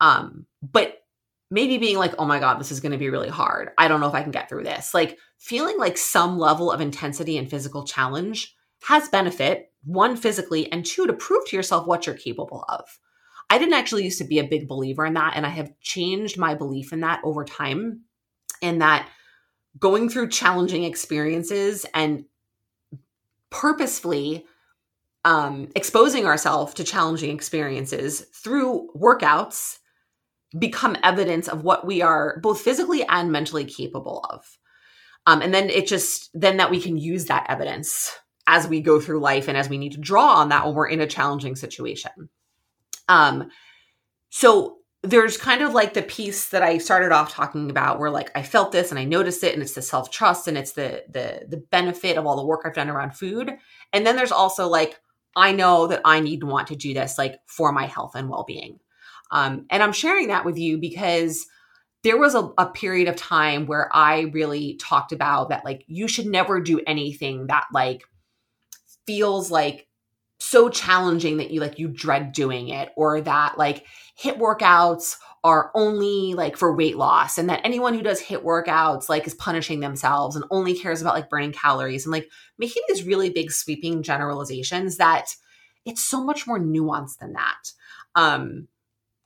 Um, 0.00 0.46
but 0.62 0.96
maybe 1.50 1.78
being 1.78 1.98
like, 1.98 2.14
oh 2.18 2.24
my 2.24 2.40
God, 2.40 2.58
this 2.58 2.72
is 2.72 2.80
going 2.80 2.92
to 2.92 2.98
be 2.98 3.10
really 3.10 3.28
hard. 3.28 3.70
I 3.78 3.88
don't 3.88 4.00
know 4.00 4.08
if 4.08 4.14
I 4.14 4.22
can 4.22 4.32
get 4.32 4.48
through 4.48 4.64
this. 4.64 4.94
Like, 4.94 5.18
feeling 5.38 5.78
like 5.78 5.98
some 5.98 6.38
level 6.38 6.72
of 6.72 6.80
intensity 6.80 7.36
and 7.38 7.50
physical 7.50 7.84
challenge 7.84 8.54
has 8.84 9.08
benefit, 9.08 9.72
one, 9.84 10.16
physically, 10.16 10.70
and 10.72 10.86
two, 10.86 11.06
to 11.06 11.12
prove 11.12 11.46
to 11.46 11.56
yourself 11.56 11.86
what 11.86 12.06
you're 12.06 12.16
capable 12.16 12.64
of. 12.68 12.84
I 13.50 13.58
didn't 13.58 13.74
actually 13.74 14.04
used 14.04 14.18
to 14.18 14.24
be 14.24 14.38
a 14.38 14.44
big 14.44 14.68
believer 14.68 15.04
in 15.04 15.14
that. 15.14 15.34
And 15.36 15.44
I 15.44 15.50
have 15.50 15.78
changed 15.80 16.38
my 16.38 16.54
belief 16.54 16.92
in 16.92 17.00
that 17.00 17.20
over 17.24 17.44
time. 17.44 18.02
In 18.62 18.78
that 18.78 19.08
going 19.78 20.08
through 20.08 20.28
challenging 20.28 20.84
experiences 20.84 21.86
and 21.94 22.24
purposefully 23.50 24.46
um, 25.24 25.68
exposing 25.74 26.26
ourselves 26.26 26.74
to 26.74 26.84
challenging 26.84 27.34
experiences 27.34 28.20
through 28.20 28.88
workouts 28.96 29.78
become 30.58 30.96
evidence 31.02 31.46
of 31.46 31.62
what 31.62 31.86
we 31.86 32.02
are 32.02 32.38
both 32.40 32.60
physically 32.60 33.04
and 33.04 33.30
mentally 33.30 33.64
capable 33.64 34.24
of. 34.30 34.58
Um, 35.26 35.42
and 35.42 35.52
then 35.52 35.68
it 35.70 35.86
just, 35.86 36.30
then 36.34 36.56
that 36.56 36.70
we 36.70 36.80
can 36.80 36.96
use 36.96 37.26
that 37.26 37.46
evidence 37.48 38.12
as 38.46 38.66
we 38.66 38.80
go 38.80 38.98
through 38.98 39.20
life 39.20 39.46
and 39.46 39.56
as 39.56 39.68
we 39.68 39.78
need 39.78 39.92
to 39.92 40.00
draw 40.00 40.34
on 40.34 40.48
that 40.48 40.66
when 40.66 40.74
we're 40.74 40.88
in 40.88 41.00
a 41.00 41.06
challenging 41.06 41.54
situation. 41.54 42.30
Um, 43.08 43.50
so 44.28 44.78
there's 45.02 45.38
kind 45.38 45.62
of 45.62 45.72
like 45.72 45.94
the 45.94 46.02
piece 46.02 46.48
that 46.50 46.62
I 46.62 46.78
started 46.78 47.10
off 47.10 47.32
talking 47.32 47.70
about 47.70 47.98
where 47.98 48.10
like 48.10 48.30
I 48.36 48.42
felt 48.42 48.70
this 48.70 48.90
and 48.90 48.98
I 48.98 49.04
noticed 49.04 49.42
it 49.42 49.54
and 49.54 49.62
it's 49.62 49.74
the 49.74 49.82
self-trust 49.82 50.46
and 50.46 50.58
it's 50.58 50.72
the 50.72 51.04
the 51.08 51.46
the 51.48 51.56
benefit 51.56 52.18
of 52.18 52.26
all 52.26 52.36
the 52.36 52.44
work 52.44 52.62
I've 52.64 52.74
done 52.74 52.90
around 52.90 53.16
food. 53.16 53.50
And 53.92 54.06
then 54.06 54.16
there's 54.16 54.32
also 54.32 54.68
like 54.68 55.00
I 55.34 55.52
know 55.52 55.86
that 55.86 56.02
I 56.04 56.20
need 56.20 56.40
to 56.40 56.46
want 56.46 56.68
to 56.68 56.76
do 56.76 56.92
this 56.92 57.16
like 57.16 57.40
for 57.46 57.72
my 57.72 57.86
health 57.86 58.14
and 58.14 58.28
well-being. 58.28 58.78
Um, 59.30 59.66
and 59.70 59.82
I'm 59.82 59.92
sharing 59.92 60.28
that 60.28 60.44
with 60.44 60.58
you 60.58 60.76
because 60.76 61.46
there 62.02 62.18
was 62.18 62.34
a, 62.34 62.50
a 62.58 62.66
period 62.66 63.08
of 63.08 63.16
time 63.16 63.66
where 63.66 63.88
I 63.94 64.22
really 64.32 64.76
talked 64.76 65.12
about 65.12 65.50
that 65.50 65.64
like 65.64 65.84
you 65.86 66.08
should 66.08 66.26
never 66.26 66.60
do 66.60 66.80
anything 66.86 67.46
that 67.46 67.66
like 67.72 68.02
feels 69.06 69.50
like 69.50 69.86
so 70.50 70.68
challenging 70.68 71.36
that 71.36 71.52
you 71.52 71.60
like 71.60 71.78
you 71.78 71.86
dread 71.86 72.32
doing 72.32 72.70
it 72.70 72.90
or 72.96 73.20
that 73.20 73.56
like 73.56 73.86
HIIT 74.20 74.38
workouts 74.38 75.16
are 75.44 75.70
only 75.76 76.34
like 76.34 76.56
for 76.56 76.74
weight 76.74 76.96
loss 76.96 77.38
and 77.38 77.48
that 77.48 77.60
anyone 77.62 77.94
who 77.94 78.02
does 78.02 78.20
HIIT 78.20 78.42
workouts 78.42 79.08
like 79.08 79.28
is 79.28 79.34
punishing 79.34 79.78
themselves 79.78 80.34
and 80.34 80.44
only 80.50 80.74
cares 80.74 81.00
about 81.00 81.14
like 81.14 81.30
burning 81.30 81.52
calories 81.52 82.04
and 82.04 82.10
like 82.10 82.28
making 82.58 82.82
these 82.88 83.04
really 83.04 83.30
big 83.30 83.52
sweeping 83.52 84.02
generalizations 84.02 84.96
that 84.96 85.36
it's 85.86 86.02
so 86.02 86.24
much 86.24 86.48
more 86.48 86.58
nuanced 86.58 87.18
than 87.18 87.34
that 87.34 87.70
um 88.16 88.66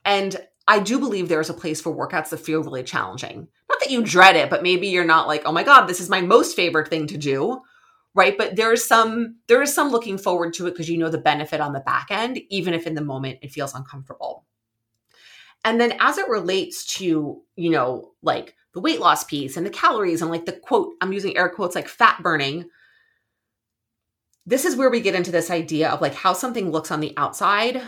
and 0.05 0.37
I 0.69 0.81
do 0.81 0.99
believe 0.99 1.29
there's 1.29 1.51
a 1.51 1.55
place 1.55 1.81
for 1.81 1.95
workouts 1.95 2.31
that 2.31 2.39
feel 2.39 2.63
really 2.63 2.83
challenging. 2.83 3.49
Not 3.69 3.81
that 3.81 3.91
you 3.91 4.03
dread 4.03 4.35
it, 4.35 4.49
but 4.49 4.63
maybe 4.63 4.89
you're 4.89 5.05
not 5.05 5.27
like, 5.27 5.43
oh 5.45 5.53
my 5.53 5.63
God, 5.63 5.87
this 5.87 6.01
is 6.01 6.09
my 6.09 6.23
most 6.23 6.57
favorite 6.57 6.89
thing 6.89 7.07
to 7.09 7.19
do 7.19 7.61
right? 8.15 8.37
But 8.39 8.57
there 8.57 8.73
is 8.73 8.85
some 8.85 9.37
there 9.49 9.63
is 9.63 9.75
some 9.75 9.91
looking 9.91 10.19
forward 10.19 10.55
to 10.55 10.67
it 10.67 10.73
because 10.73 10.89
you 10.89 10.99
know 10.99 11.11
the 11.11 11.19
benefit 11.19 11.61
on 11.61 11.73
the 11.73 11.81
back 11.81 12.09
end 12.11 12.39
even 12.51 12.75
if 12.75 12.87
in 12.87 12.95
the 12.95 13.01
moment 13.01 13.39
it 13.43 13.53
feels 13.53 13.75
uncomfortable. 13.75 14.45
And 15.65 15.81
then 15.81 15.95
as 16.01 16.19
it 16.19 16.29
relates 16.29 16.85
to 16.97 17.43
you 17.57 17.71
know 17.71 18.13
like 18.23 18.55
the 18.73 18.81
weight 18.81 19.01
loss 19.01 19.25
piece 19.25 19.57
and 19.57 19.65
the 19.65 19.71
calories 19.71 20.21
and 20.21 20.31
like 20.31 20.47
the 20.47 20.53
quote 20.53 20.95
i'm 21.01 21.13
using 21.13 21.37
air 21.37 21.49
quotes 21.49 21.77
like 21.77 21.89
fat 21.89 22.21
burning 22.23 22.65
this 24.47 24.65
is 24.65 24.75
where 24.77 24.91
we 24.91 25.01
get 25.01 25.15
into 25.15 25.31
this 25.31 25.49
idea 25.49 25.89
of 25.89 26.01
like 26.01 26.13
how 26.13 26.33
something 26.33 26.71
looks 26.71 26.91
on 26.91 26.99
the 27.01 27.15
outside 27.17 27.81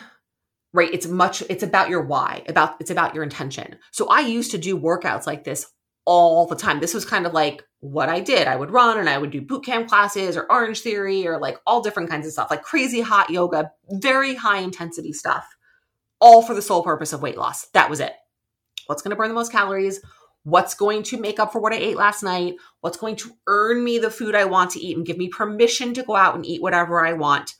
right? 0.72 0.92
It's 0.92 1.06
much 1.06 1.42
it's 1.48 1.62
about 1.62 1.88
your 1.88 2.02
why 2.02 2.42
about 2.48 2.76
it's 2.80 2.90
about 2.90 3.14
your 3.14 3.24
intention. 3.24 3.76
So 3.92 4.08
i 4.08 4.20
used 4.20 4.50
to 4.52 4.58
do 4.58 4.78
workouts 4.78 5.26
like 5.26 5.42
this 5.42 5.66
all 6.06 6.46
the 6.46 6.56
time 6.56 6.80
this 6.80 6.94
was 6.94 7.04
kind 7.04 7.26
of 7.26 7.34
like 7.34 7.64
what 7.80 8.08
I 8.08 8.20
did. 8.20 8.48
I 8.48 8.56
would 8.56 8.70
run 8.70 8.98
and 8.98 9.08
I 9.08 9.18
would 9.18 9.30
do 9.30 9.42
boot 9.42 9.64
camp 9.64 9.88
classes 9.88 10.36
or 10.36 10.50
Orange 10.50 10.80
Theory 10.80 11.26
or 11.26 11.38
like 11.38 11.58
all 11.66 11.82
different 11.82 12.08
kinds 12.08 12.26
of 12.26 12.32
stuff, 12.32 12.50
like 12.50 12.62
crazy 12.62 13.00
hot 13.00 13.28
yoga, 13.28 13.72
very 13.90 14.34
high 14.34 14.58
intensity 14.58 15.12
stuff, 15.12 15.46
all 16.20 16.42
for 16.42 16.54
the 16.54 16.62
sole 16.62 16.82
purpose 16.82 17.12
of 17.12 17.22
weight 17.22 17.36
loss. 17.36 17.66
That 17.74 17.90
was 17.90 18.00
it. 18.00 18.12
What's 18.86 19.02
going 19.02 19.10
to 19.10 19.16
burn 19.16 19.28
the 19.28 19.34
most 19.34 19.52
calories? 19.52 20.00
What's 20.44 20.74
going 20.74 21.02
to 21.04 21.20
make 21.20 21.40
up 21.40 21.52
for 21.52 21.60
what 21.60 21.72
I 21.72 21.76
ate 21.76 21.96
last 21.96 22.22
night? 22.22 22.54
What's 22.80 22.96
going 22.96 23.16
to 23.16 23.32
earn 23.48 23.82
me 23.82 23.98
the 23.98 24.10
food 24.10 24.36
I 24.36 24.44
want 24.44 24.70
to 24.72 24.80
eat 24.80 24.96
and 24.96 25.04
give 25.04 25.18
me 25.18 25.28
permission 25.28 25.92
to 25.94 26.04
go 26.04 26.14
out 26.14 26.36
and 26.36 26.46
eat 26.46 26.62
whatever 26.62 27.04
I 27.04 27.14
want? 27.14 27.54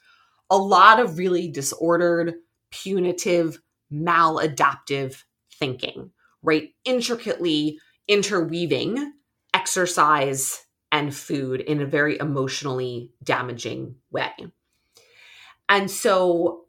A 0.50 0.56
lot 0.56 1.00
of 1.00 1.18
really 1.18 1.48
disordered, 1.48 2.34
punitive, 2.70 3.60
maladaptive 3.92 5.24
thinking, 5.58 6.12
right? 6.42 6.70
Intricately 6.84 7.80
interweaving 8.08 9.12
exercise 9.54 10.64
and 10.92 11.14
food 11.14 11.60
in 11.60 11.80
a 11.80 11.86
very 11.86 12.18
emotionally 12.18 13.12
damaging 13.22 13.96
way. 14.10 14.32
And 15.68 15.90
so, 15.90 16.66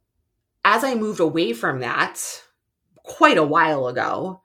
as 0.66 0.84
I 0.84 0.96
moved 0.96 1.20
away 1.20 1.54
from 1.54 1.80
that 1.82 2.22
quite 3.04 3.38
a 3.38 3.44
while 3.44 3.88
ago, 3.88 4.42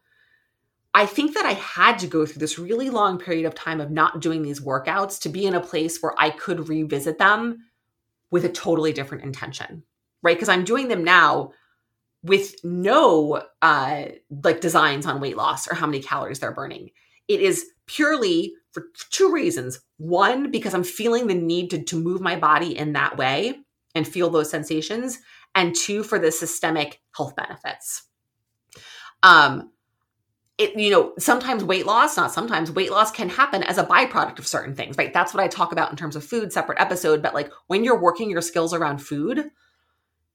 I 0.94 1.06
think 1.06 1.34
that 1.34 1.46
I 1.46 1.54
had 1.54 1.99
to 2.00 2.06
go 2.06 2.26
through 2.26 2.40
this 2.40 2.58
really 2.58 2.90
long 2.90 3.18
period 3.18 3.46
of 3.46 3.54
time 3.54 3.80
of 3.80 3.90
not 3.90 4.20
doing 4.20 4.42
these 4.42 4.61
workouts 4.61 5.20
to 5.22 5.30
be 5.30 5.46
in 5.46 5.54
a 5.54 5.61
place 5.61 6.02
where 6.02 6.14
I 6.18 6.30
could 6.30 6.68
revisit 6.68 7.18
them 7.18 7.64
with 8.30 8.44
a 8.44 8.50
totally 8.50 8.92
different 8.92 9.25
intention, 9.25 9.84
right? 10.22 10.37
Because 10.37 10.50
I'm 10.50 10.64
doing 10.64 10.88
them 10.88 11.02
now 11.02 11.52
with 12.23 12.55
no 12.64 13.43
uh 13.62 14.05
like 14.45 14.61
designs 14.61 15.07
on 15.07 15.21
weight 15.21 15.37
loss 15.37 15.67
or 15.67 15.75
how 15.75 15.87
many 15.87 16.00
calories 16.00 16.38
they're 16.38 16.52
burning. 16.52 16.91
It 17.29 17.41
is 17.41 17.67
purely 17.87 18.55
for 18.73 18.87
two 19.11 19.33
reasons. 19.33 19.81
One, 19.99 20.50
because 20.50 20.75
I'm 20.75 20.85
feeling 20.85 21.26
the 21.26 21.35
need 21.35 21.71
to, 21.71 21.83
to 21.83 21.97
move 21.97 22.21
my 22.21 22.37
body 22.37 22.76
in 22.76 22.95
that 22.95 23.17
way 23.17 23.61
and 23.95 24.09
feel 24.09 24.31
those 24.31 24.50
sensations. 24.50 25.19
And 25.55 25.75
two, 25.75 26.02
for 26.02 26.19
the 26.19 26.33
systemic 26.33 27.00
health 27.14 27.37
benefits. 27.37 28.05
Um, 29.23 29.71
it, 30.59 30.79
you 30.79 30.91
know, 30.91 31.12
sometimes 31.19 31.64
weight 31.64 31.87
loss, 31.87 32.17
not 32.17 32.33
sometimes, 32.33 32.71
weight 32.71 32.91
loss 32.91 33.11
can 33.11 33.29
happen 33.29 33.62
as 33.62 33.79
a 33.79 33.85
byproduct 33.85 34.38
of 34.38 34.47
certain 34.47 34.75
things, 34.75 34.97
right? 34.97 35.12
That's 35.12 35.35
what 35.35 35.43
I 35.43 35.49
talk 35.49 35.73
about 35.73 35.91
in 35.91 35.97
terms 35.97 36.17
of 36.17 36.25
food, 36.25 36.52
separate 36.52 36.81
episode. 36.81 37.23
But 37.23 37.35
like 37.35 37.50
when 37.67 37.85
you're 37.85 38.00
working 38.00 38.31
your 38.31 38.41
skills 38.41 38.73
around 38.73 38.99
food, 38.99 39.50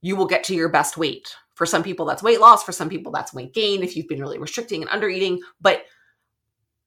you 0.02 0.16
will 0.16 0.28
get 0.28 0.44
to 0.46 0.56
your 0.56 0.70
best 0.70 0.98
weight. 0.98 1.36
For 1.58 1.66
some 1.66 1.84
people, 1.84 2.06
that's 2.06 2.24
weight 2.24 2.40
loss. 2.40 2.64
For 2.64 2.72
some 2.72 2.88
people, 2.88 3.12
that's 3.12 3.34
weight 3.34 3.54
gain 3.54 3.84
if 3.84 3.98
you've 3.98 4.08
been 4.08 4.22
really 4.22 4.38
restricting 4.38 4.82
and 4.82 4.90
under 4.90 5.10
eating. 5.10 5.42
But 5.60 5.84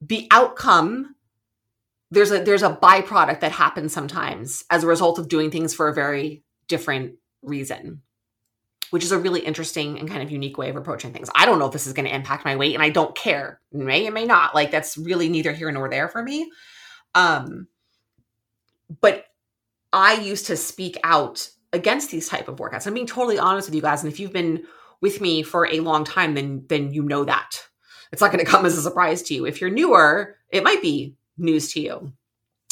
the 0.00 0.26
outcome 0.30 1.14
there's 2.12 2.32
a 2.32 2.42
there's 2.42 2.62
a 2.62 2.74
byproduct 2.74 3.40
that 3.40 3.52
happens 3.52 3.92
sometimes 3.92 4.64
as 4.70 4.82
a 4.82 4.86
result 4.86 5.18
of 5.18 5.28
doing 5.28 5.50
things 5.50 5.74
for 5.74 5.88
a 5.88 5.94
very 5.94 6.42
different 6.68 7.16
reason 7.42 8.02
which 8.88 9.04
is 9.04 9.12
a 9.12 9.18
really 9.18 9.40
interesting 9.40 9.98
and 9.98 10.08
kind 10.08 10.22
of 10.22 10.30
unique 10.30 10.58
way 10.58 10.70
of 10.70 10.76
approaching 10.76 11.12
things 11.12 11.28
i 11.36 11.44
don't 11.44 11.58
know 11.58 11.66
if 11.66 11.72
this 11.72 11.86
is 11.86 11.92
going 11.92 12.06
to 12.06 12.14
impact 12.14 12.44
my 12.44 12.56
weight 12.56 12.74
and 12.74 12.82
i 12.82 12.88
don't 12.88 13.14
care 13.14 13.60
it 13.70 13.78
may 13.78 14.06
it 14.06 14.12
may 14.14 14.24
not 14.24 14.54
like 14.54 14.70
that's 14.70 14.96
really 14.96 15.28
neither 15.28 15.52
here 15.52 15.70
nor 15.70 15.88
there 15.88 16.08
for 16.08 16.22
me 16.22 16.50
um 17.14 17.68
but 19.00 19.26
I 19.92 20.14
used 20.14 20.46
to 20.46 20.56
speak 20.56 20.96
out 21.04 21.48
against 21.72 22.10
these 22.10 22.28
type 22.28 22.48
of 22.48 22.56
workouts. 22.56 22.86
I'm 22.86 22.94
being 22.94 23.06
totally 23.06 23.38
honest 23.38 23.68
with 23.68 23.74
you 23.74 23.82
guys. 23.82 24.02
And 24.02 24.12
if 24.12 24.18
you've 24.18 24.32
been 24.32 24.64
with 25.00 25.20
me 25.20 25.42
for 25.42 25.66
a 25.66 25.80
long 25.80 26.04
time, 26.04 26.34
then 26.34 26.64
then 26.68 26.92
you 26.92 27.02
know 27.02 27.24
that. 27.24 27.66
It's 28.12 28.20
not 28.20 28.32
going 28.32 28.44
to 28.44 28.50
come 28.50 28.66
as 28.66 28.76
a 28.76 28.82
surprise 28.82 29.22
to 29.22 29.34
you. 29.34 29.46
If 29.46 29.60
you're 29.60 29.70
newer, 29.70 30.36
it 30.50 30.64
might 30.64 30.82
be 30.82 31.16
news 31.36 31.72
to 31.72 31.80
you. 31.80 32.12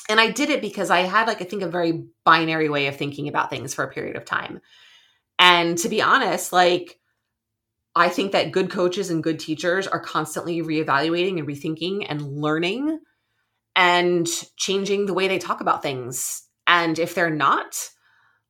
And 0.08 0.18
I 0.18 0.30
did 0.30 0.48
it 0.48 0.62
because 0.62 0.90
I 0.90 1.00
had 1.00 1.26
like 1.26 1.40
I 1.40 1.44
think 1.44 1.62
a 1.62 1.68
very 1.68 2.04
binary 2.24 2.68
way 2.68 2.86
of 2.86 2.96
thinking 2.96 3.28
about 3.28 3.50
things 3.50 3.74
for 3.74 3.84
a 3.84 3.92
period 3.92 4.16
of 4.16 4.24
time. 4.24 4.60
And 5.38 5.78
to 5.78 5.88
be 5.88 6.02
honest, 6.02 6.52
like 6.52 6.98
I 7.94 8.08
think 8.08 8.32
that 8.32 8.52
good 8.52 8.70
coaches 8.70 9.10
and 9.10 9.22
good 9.22 9.38
teachers 9.38 9.86
are 9.86 10.00
constantly 10.00 10.62
reevaluating 10.62 11.38
and 11.38 11.48
rethinking 11.48 12.06
and 12.08 12.22
learning 12.22 13.00
and 13.74 14.26
changing 14.56 15.06
the 15.06 15.14
way 15.14 15.28
they 15.28 15.38
talk 15.38 15.60
about 15.60 15.82
things. 15.82 16.42
And 16.66 16.98
if 16.98 17.14
they're 17.14 17.30
not, 17.30 17.74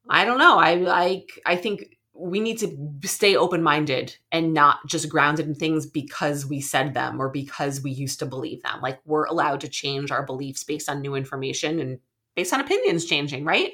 I 0.09 0.25
don't 0.25 0.39
know. 0.39 0.59
I 0.59 0.75
like 0.75 1.41
I 1.45 1.57
think 1.57 1.97
we 2.15 2.41
need 2.41 2.59
to 2.59 2.77
stay 3.05 3.37
open-minded 3.37 4.17
and 4.33 4.53
not 4.53 4.79
just 4.87 5.09
grounded 5.09 5.47
in 5.47 5.55
things 5.55 5.87
because 5.87 6.45
we 6.45 6.61
said 6.61 6.93
them 6.93 7.21
or 7.21 7.29
because 7.29 7.81
we 7.81 7.93
used 7.93 8.19
to 8.19 8.27
believe 8.27 8.61
them. 8.63 8.81
Like 8.83 8.99
we're 9.05 9.27
allowed 9.27 9.61
to 9.61 9.69
change 9.69 10.11
our 10.11 10.27
beliefs 10.27 10.65
based 10.65 10.89
on 10.89 11.01
new 11.01 11.15
information 11.15 11.79
and 11.79 12.01
based 12.35 12.53
on 12.53 12.61
opinions 12.61 13.05
changing, 13.05 13.45
right? 13.45 13.71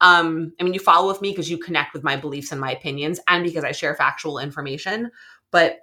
Um, 0.00 0.52
I 0.58 0.64
mean, 0.64 0.72
you 0.74 0.80
follow 0.80 1.08
with 1.08 1.20
me 1.20 1.30
because 1.30 1.50
you 1.50 1.58
connect 1.58 1.92
with 1.92 2.02
my 2.02 2.16
beliefs 2.16 2.52
and 2.52 2.60
my 2.60 2.72
opinions 2.72 3.20
and 3.28 3.44
because 3.44 3.64
I 3.64 3.72
share 3.72 3.94
factual 3.94 4.38
information. 4.38 5.10
But 5.50 5.80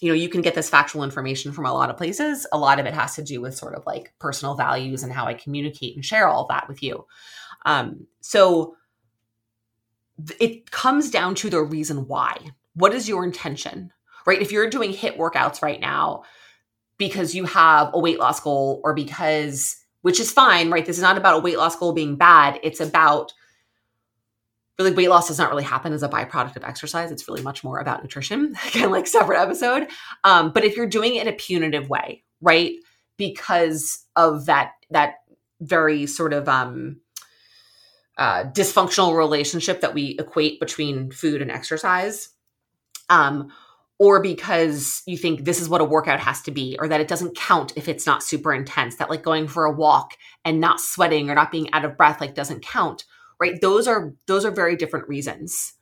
you 0.00 0.08
know, 0.08 0.14
you 0.14 0.28
can 0.28 0.42
get 0.42 0.54
this 0.56 0.70
factual 0.70 1.04
information 1.04 1.52
from 1.52 1.64
a 1.64 1.72
lot 1.72 1.88
of 1.90 1.96
places. 1.96 2.46
A 2.52 2.58
lot 2.58 2.80
of 2.80 2.86
it 2.86 2.94
has 2.94 3.14
to 3.14 3.22
do 3.22 3.40
with 3.40 3.54
sort 3.54 3.76
of 3.76 3.86
like 3.86 4.12
personal 4.18 4.56
values 4.56 5.04
and 5.04 5.12
how 5.12 5.26
I 5.26 5.34
communicate 5.34 5.94
and 5.94 6.04
share 6.04 6.26
all 6.26 6.42
of 6.42 6.48
that 6.48 6.66
with 6.66 6.82
you. 6.82 7.06
Um, 7.64 8.08
so 8.20 8.74
it 10.40 10.70
comes 10.70 11.10
down 11.10 11.34
to 11.36 11.50
the 11.50 11.62
reason 11.62 12.06
why. 12.08 12.36
What 12.74 12.94
is 12.94 13.08
your 13.08 13.24
intention? 13.24 13.92
Right? 14.26 14.40
If 14.40 14.52
you're 14.52 14.70
doing 14.70 14.92
HIIT 14.92 15.16
workouts 15.16 15.62
right 15.62 15.80
now 15.80 16.22
because 16.96 17.34
you 17.34 17.44
have 17.46 17.90
a 17.92 17.98
weight 17.98 18.20
loss 18.20 18.38
goal 18.40 18.80
or 18.84 18.94
because 18.94 19.76
which 20.02 20.20
is 20.20 20.32
fine, 20.32 20.70
right? 20.70 20.84
This 20.84 20.96
is 20.96 21.02
not 21.02 21.16
about 21.16 21.38
a 21.38 21.40
weight 21.40 21.58
loss 21.58 21.76
goal 21.76 21.92
being 21.92 22.16
bad. 22.16 22.58
It's 22.62 22.80
about 22.80 23.32
really 24.78 24.92
weight 24.92 25.08
loss 25.08 25.28
does 25.28 25.38
not 25.38 25.50
really 25.50 25.62
happen 25.62 25.92
as 25.92 26.02
a 26.02 26.08
byproduct 26.08 26.56
of 26.56 26.64
exercise. 26.64 27.10
It's 27.10 27.28
really 27.28 27.42
much 27.42 27.62
more 27.62 27.78
about 27.78 28.02
nutrition, 28.02 28.56
again, 28.68 28.90
like 28.90 29.06
separate 29.06 29.40
episode. 29.40 29.88
Um, 30.24 30.52
but 30.52 30.64
if 30.64 30.76
you're 30.76 30.86
doing 30.86 31.14
it 31.14 31.22
in 31.22 31.32
a 31.32 31.36
punitive 31.36 31.88
way, 31.88 32.24
right? 32.40 32.72
Because 33.16 34.04
of 34.16 34.46
that 34.46 34.72
that 34.90 35.16
very 35.60 36.06
sort 36.06 36.32
of 36.32 36.48
um 36.48 37.00
uh, 38.18 38.44
dysfunctional 38.44 39.16
relationship 39.16 39.80
that 39.80 39.94
we 39.94 40.16
equate 40.18 40.60
between 40.60 41.10
food 41.10 41.42
and 41.42 41.50
exercise, 41.50 42.30
um, 43.08 43.50
or 43.98 44.20
because 44.20 45.02
you 45.06 45.16
think 45.16 45.44
this 45.44 45.60
is 45.60 45.68
what 45.68 45.80
a 45.80 45.84
workout 45.84 46.20
has 46.20 46.42
to 46.42 46.50
be, 46.50 46.76
or 46.80 46.88
that 46.88 47.00
it 47.00 47.08
doesn't 47.08 47.36
count 47.36 47.72
if 47.76 47.88
it's 47.88 48.06
not 48.06 48.22
super 48.22 48.52
intense, 48.52 48.96
that 48.96 49.10
like 49.10 49.22
going 49.22 49.48
for 49.48 49.64
a 49.64 49.72
walk 49.72 50.16
and 50.44 50.60
not 50.60 50.80
sweating 50.80 51.30
or 51.30 51.34
not 51.34 51.52
being 51.52 51.72
out 51.72 51.84
of 51.84 51.96
breath 51.96 52.20
like 52.20 52.34
doesn't 52.34 52.62
count, 52.62 53.04
right? 53.40 53.60
Those 53.60 53.86
are 53.86 54.12
those 54.26 54.44
are 54.44 54.50
very 54.50 54.76
different 54.76 55.08
reasons, 55.08 55.74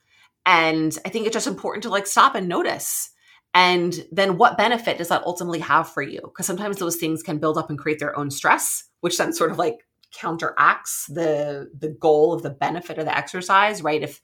and 0.47 0.97
I 1.05 1.09
think 1.09 1.27
it's 1.27 1.35
just 1.35 1.47
important 1.47 1.83
to 1.85 1.91
like 1.91 2.07
stop 2.07 2.35
and 2.35 2.49
notice. 2.49 3.11
And 3.53 4.07
then 4.13 4.39
what 4.39 4.57
benefit 4.57 4.99
does 4.99 5.09
that 5.09 5.25
ultimately 5.25 5.59
have 5.59 5.89
for 5.89 6.03
you? 6.03 6.21
Because 6.23 6.47
sometimes 6.47 6.77
those 6.77 6.97
things 6.97 7.23
can 7.23 7.39
build 7.39 7.59
up 7.59 7.69
and 7.69 7.79
create 7.79 7.99
their 7.99 8.17
own 8.17 8.31
stress, 8.31 8.85
which 9.01 9.19
then 9.19 9.33
sort 9.33 9.51
of 9.51 9.59
like 9.59 9.79
counteracts 10.13 11.07
the 11.07 11.71
the 11.79 11.89
goal 11.89 12.33
of 12.33 12.43
the 12.43 12.51
benefit 12.51 12.99
of 12.99 13.05
the 13.05 13.17
exercise, 13.17 13.83
right? 13.83 14.03
If 14.03 14.21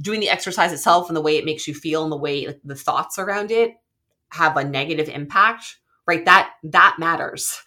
doing 0.00 0.20
the 0.20 0.30
exercise 0.30 0.72
itself 0.72 1.08
and 1.08 1.16
the 1.16 1.22
way 1.22 1.36
it 1.36 1.44
makes 1.44 1.68
you 1.68 1.74
feel 1.74 2.02
and 2.02 2.12
the 2.12 2.16
way 2.16 2.46
like, 2.46 2.60
the 2.64 2.74
thoughts 2.74 3.18
around 3.18 3.50
it 3.50 3.74
have 4.30 4.56
a 4.56 4.64
negative 4.64 5.08
impact, 5.08 5.78
right? 6.06 6.24
That 6.24 6.50
that 6.64 6.96
matters. 6.98 7.60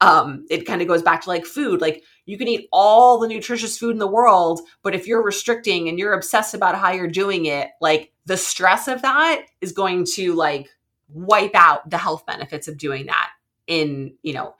Um, 0.00 0.44
it 0.50 0.66
kind 0.66 0.82
of 0.82 0.88
goes 0.88 1.02
back 1.02 1.22
to 1.22 1.28
like 1.28 1.46
food. 1.46 1.80
Like 1.80 2.02
you 2.26 2.36
can 2.36 2.48
eat 2.48 2.68
all 2.72 3.18
the 3.18 3.28
nutritious 3.28 3.78
food 3.78 3.92
in 3.92 3.98
the 3.98 4.06
world, 4.06 4.60
but 4.82 4.94
if 4.94 5.06
you're 5.06 5.22
restricting 5.22 5.88
and 5.88 5.98
you're 5.98 6.14
obsessed 6.14 6.54
about 6.54 6.76
how 6.76 6.90
you're 6.90 7.06
doing 7.06 7.46
it, 7.46 7.68
like 7.80 8.12
the 8.26 8.36
stress 8.36 8.88
of 8.88 9.02
that 9.02 9.44
is 9.60 9.72
going 9.72 10.04
to 10.14 10.34
like 10.34 10.68
wipe 11.08 11.54
out 11.54 11.88
the 11.88 11.98
health 11.98 12.26
benefits 12.26 12.66
of 12.66 12.78
doing 12.78 13.06
that 13.06 13.30
in, 13.66 14.14
you 14.22 14.32
know, 14.32 14.54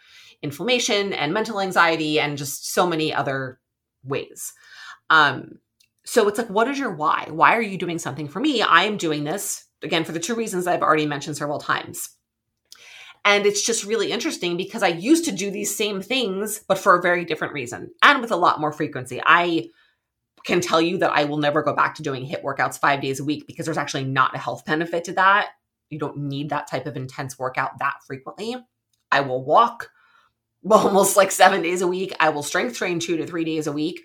inflammation 0.45 1.13
and 1.13 1.33
mental 1.33 1.61
anxiety 1.61 2.21
and 2.21 2.39
just 2.39 2.73
so 2.73 2.87
many 2.87 3.13
other 3.13 3.59
ways. 4.05 4.53
Um, 5.11 5.59
so 6.05 6.29
it's 6.29 6.39
like, 6.39 6.51
what 6.51 6.69
is 6.69 6.79
your 6.79 6.93
why? 6.93 7.29
Why 7.31 7.57
are 7.57 7.63
you 7.63 7.79
doing 7.79 7.99
something? 7.99 8.29
For 8.29 8.41
me, 8.41 8.61
I 8.61 8.85
am 8.85 8.99
doing 8.99 9.25
this 9.25 9.65
again 9.83 10.05
for 10.05 10.13
the 10.13 10.21
two 10.21 10.35
reasons 10.35 10.67
I've 10.67 10.83
already 10.83 11.07
mentioned 11.07 11.37
several 11.37 11.59
times. 11.59 12.11
And 13.25 13.47
it's 13.47 13.65
just 13.65 13.85
really 13.85 14.13
interesting 14.13 14.59
because 14.59 14.83
I 14.83 14.89
used 14.89 15.25
to 15.25 15.33
do 15.33 15.51
these 15.51 15.75
same 15.75 16.03
things, 16.03 16.61
but 16.69 16.79
for 16.79 16.95
a 16.95 17.03
very 17.03 17.25
different 17.25 17.55
reason 17.55 17.91
and 18.03 18.21
with 18.21 18.31
a 18.31 18.37
lot 18.37 18.61
more 18.61 18.73
frequency. 18.73 19.21
I 19.25 19.71
can 20.45 20.61
tell 20.61 20.81
you 20.81 20.99
that 20.99 21.13
I 21.13 21.25
will 21.25 21.39
never 21.39 21.63
go 21.63 21.73
back 21.73 21.95
to 21.95 22.03
doing 22.03 22.27
HIIT 22.27 22.43
workouts 22.43 22.79
five 22.79 23.01
days 23.01 23.19
a 23.19 23.25
week 23.25 23.47
because 23.47 23.65
there's 23.65 23.79
actually 23.79 24.05
not 24.05 24.35
a 24.35 24.39
health 24.39 24.67
benefit 24.67 25.05
to 25.05 25.13
that. 25.15 25.53
You 25.89 25.99
don't 25.99 26.19
need 26.19 26.51
that 26.51 26.67
type 26.67 26.85
of 26.85 26.99
intense 26.99 27.39
workout 27.39 27.79
that 27.79 28.05
frequently. 28.07 28.57
I 29.11 29.21
will 29.21 29.43
walk 29.43 29.91
almost 30.71 31.17
like 31.17 31.31
seven 31.31 31.63
days 31.63 31.83
a 31.83 31.89
week. 31.89 32.15
I 32.21 32.31
will 32.31 32.43
strength 32.43 32.77
train 32.77 32.99
two 32.99 33.17
to 33.17 33.27
three 33.27 33.45
days 33.45 33.67
a 33.67 33.73
week. 33.73 34.03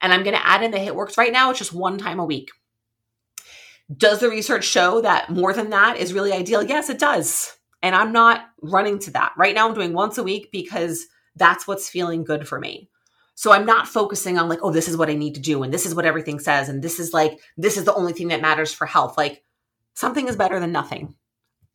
And 0.00 0.12
I'm 0.12 0.22
going 0.22 0.36
to 0.36 0.46
add 0.46 0.62
in 0.62 0.70
the 0.70 0.78
HIIT 0.78 0.94
works 0.94 1.16
right 1.16 1.32
now. 1.32 1.50
It's 1.50 1.58
just 1.58 1.72
one 1.72 1.98
time 1.98 2.18
a 2.18 2.24
week. 2.24 2.50
Does 3.94 4.20
the 4.20 4.28
research 4.28 4.64
show 4.64 5.00
that 5.00 5.30
more 5.30 5.52
than 5.52 5.70
that 5.70 5.96
is 5.96 6.12
really 6.12 6.32
ideal? 6.32 6.62
Yes, 6.62 6.90
it 6.90 6.98
does. 6.98 7.56
And 7.82 7.94
I'm 7.94 8.12
not 8.12 8.46
running 8.60 8.98
to 9.00 9.10
that. 9.12 9.32
Right 9.36 9.54
now, 9.54 9.68
I'm 9.68 9.74
doing 9.74 9.92
once 9.92 10.18
a 10.18 10.22
week 10.22 10.50
because 10.50 11.06
that's 11.36 11.66
what's 11.66 11.88
feeling 11.88 12.24
good 12.24 12.48
for 12.48 12.58
me. 12.58 12.90
So 13.34 13.52
I'm 13.52 13.66
not 13.66 13.86
focusing 13.86 14.38
on 14.38 14.48
like, 14.48 14.60
oh, 14.62 14.72
this 14.72 14.88
is 14.88 14.96
what 14.96 15.10
I 15.10 15.14
need 15.14 15.34
to 15.34 15.40
do. 15.40 15.62
And 15.62 15.72
this 15.72 15.86
is 15.86 15.94
what 15.94 16.06
everything 16.06 16.40
says. 16.40 16.68
And 16.68 16.82
this 16.82 16.98
is 16.98 17.12
like, 17.12 17.38
this 17.56 17.76
is 17.76 17.84
the 17.84 17.94
only 17.94 18.12
thing 18.12 18.28
that 18.28 18.40
matters 18.40 18.72
for 18.72 18.86
health. 18.86 19.16
Like, 19.16 19.42
something 19.94 20.26
is 20.26 20.36
better 20.36 20.58
than 20.58 20.72
nothing 20.72 21.14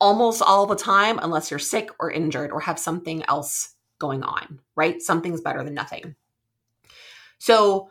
almost 0.01 0.41
all 0.41 0.65
the 0.65 0.75
time, 0.75 1.19
unless 1.21 1.51
you're 1.51 1.59
sick 1.59 1.89
or 1.99 2.11
injured 2.11 2.51
or 2.51 2.59
have 2.59 2.79
something 2.79 3.23
else 3.29 3.75
going 4.01 4.23
on, 4.23 4.59
right? 4.75 5.01
Something's 5.01 5.39
better 5.39 5.63
than 5.63 5.73
nothing. 5.73 6.15
So, 7.37 7.89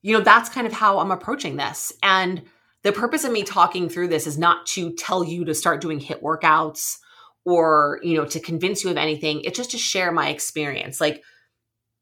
you 0.00 0.16
know, 0.16 0.24
that's 0.24 0.48
kind 0.48 0.66
of 0.66 0.72
how 0.72 1.00
I'm 1.00 1.10
approaching 1.10 1.56
this. 1.56 1.92
And 2.02 2.42
the 2.82 2.92
purpose 2.92 3.24
of 3.24 3.32
me 3.32 3.42
talking 3.42 3.88
through 3.88 4.08
this 4.08 4.26
is 4.26 4.38
not 4.38 4.64
to 4.68 4.92
tell 4.94 5.22
you 5.22 5.44
to 5.44 5.54
start 5.54 5.82
doing 5.82 6.00
HIIT 6.00 6.22
workouts 6.22 6.98
or, 7.44 8.00
you 8.02 8.16
know, 8.16 8.24
to 8.24 8.40
convince 8.40 8.84
you 8.84 8.90
of 8.90 8.96
anything. 8.96 9.42
It's 9.42 9.56
just 9.56 9.72
to 9.72 9.78
share 9.78 10.12
my 10.12 10.28
experience. 10.28 11.00
Like, 11.00 11.22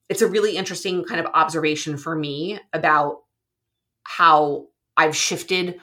it's 0.09 0.23
a 0.23 0.29
really 0.29 0.57
interesting 0.57 1.03
kind 1.05 1.19
of 1.19 1.27
observation 1.35 1.97
for 1.97 2.15
me 2.15 2.61
about 2.73 3.23
how 4.05 4.67
I've 4.97 5.17
shifted 5.17 5.81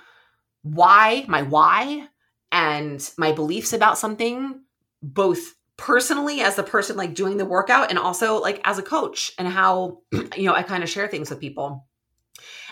why, 0.61 1.25
my 1.27 1.41
why, 1.41 2.07
and 2.51 3.11
my 3.17 3.33
beliefs 3.33 3.73
about 3.73 3.97
something, 3.97 4.61
both 5.01 5.55
personally 5.83 6.39
as 6.39 6.55
the 6.55 6.63
person 6.63 6.95
like 6.95 7.13
doing 7.13 7.35
the 7.35 7.43
workout 7.43 7.89
and 7.89 7.99
also 7.99 8.39
like 8.39 8.61
as 8.63 8.77
a 8.77 8.81
coach 8.81 9.33
and 9.37 9.49
how 9.49 9.99
you 10.37 10.43
know 10.43 10.53
I 10.53 10.63
kind 10.63 10.81
of 10.81 10.89
share 10.89 11.09
things 11.09 11.29
with 11.29 11.41
people. 11.41 11.85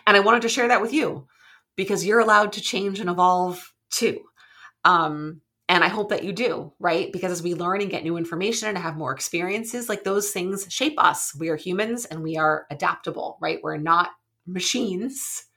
And 0.07 0.15
I 0.15 0.21
wanted 0.21 0.43
to 0.43 0.49
share 0.49 0.69
that 0.69 0.81
with 0.81 0.93
you 0.93 1.27
because 1.75 2.05
you're 2.05 2.21
allowed 2.21 2.53
to 2.53 2.61
change 2.61 3.01
and 3.01 3.09
evolve 3.09 3.73
too. 3.89 4.21
Um 4.85 5.41
and 5.67 5.83
I 5.83 5.89
hope 5.89 6.09
that 6.09 6.23
you 6.23 6.31
do, 6.31 6.71
right? 6.79 7.11
Because 7.11 7.33
as 7.33 7.43
we 7.43 7.53
learn 7.53 7.81
and 7.81 7.91
get 7.91 8.03
new 8.03 8.15
information 8.15 8.69
and 8.69 8.77
have 8.77 8.95
more 8.95 9.11
experiences, 9.11 9.89
like 9.89 10.05
those 10.05 10.31
things 10.31 10.65
shape 10.69 10.95
us. 10.97 11.35
We 11.37 11.49
are 11.49 11.57
humans 11.57 12.05
and 12.05 12.23
we 12.23 12.37
are 12.37 12.65
adaptable, 12.71 13.37
right? 13.41 13.59
We're 13.61 13.75
not 13.75 14.11
machines 14.47 15.47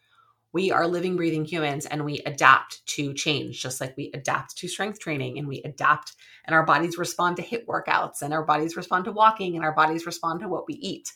we 0.54 0.70
are 0.70 0.86
living, 0.86 1.16
breathing 1.16 1.44
humans 1.44 1.84
and 1.84 2.04
we 2.04 2.20
adapt 2.20 2.86
to 2.86 3.12
change, 3.12 3.60
just 3.60 3.80
like 3.80 3.96
we 3.96 4.12
adapt 4.14 4.56
to 4.56 4.68
strength 4.68 5.00
training 5.00 5.36
and 5.36 5.48
we 5.48 5.60
adapt 5.64 6.14
and 6.44 6.54
our 6.54 6.64
bodies 6.64 6.96
respond 6.96 7.36
to 7.36 7.42
HIIT 7.42 7.66
workouts 7.66 8.22
and 8.22 8.32
our 8.32 8.44
bodies 8.44 8.76
respond 8.76 9.04
to 9.06 9.12
walking 9.12 9.56
and 9.56 9.64
our 9.64 9.74
bodies 9.74 10.06
respond 10.06 10.40
to 10.40 10.48
what 10.48 10.68
we 10.68 10.74
eat. 10.74 11.12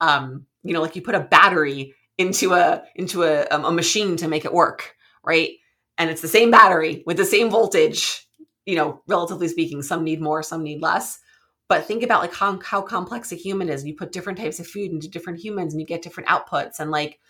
Um, 0.00 0.44
you 0.64 0.74
know, 0.74 0.82
like 0.82 0.96
you 0.96 1.02
put 1.02 1.14
a 1.14 1.20
battery 1.20 1.94
into 2.18 2.52
a 2.52 2.82
into 2.96 3.22
a, 3.22 3.46
um, 3.52 3.64
a 3.64 3.70
machine 3.70 4.16
to 4.16 4.28
make 4.28 4.44
it 4.44 4.52
work, 4.52 4.96
right? 5.24 5.50
And 5.96 6.10
it's 6.10 6.20
the 6.20 6.28
same 6.28 6.50
battery 6.50 7.04
with 7.06 7.16
the 7.16 7.24
same 7.24 7.48
voltage. 7.48 8.26
You 8.66 8.74
know, 8.74 9.02
relatively 9.06 9.46
speaking, 9.46 9.82
some 9.82 10.02
need 10.02 10.20
more, 10.20 10.42
some 10.42 10.64
need 10.64 10.82
less. 10.82 11.20
But 11.68 11.86
think 11.86 12.02
about 12.02 12.22
like 12.22 12.34
how, 12.34 12.58
how 12.60 12.82
complex 12.82 13.30
a 13.30 13.36
human 13.36 13.68
is. 13.68 13.84
You 13.86 13.94
put 13.94 14.10
different 14.10 14.38
types 14.38 14.58
of 14.58 14.66
food 14.66 14.90
into 14.90 15.08
different 15.08 15.38
humans 15.38 15.72
and 15.72 15.80
you 15.80 15.86
get 15.86 16.02
different 16.02 16.28
outputs. 16.28 16.80
And 16.80 16.90
like 16.90 17.20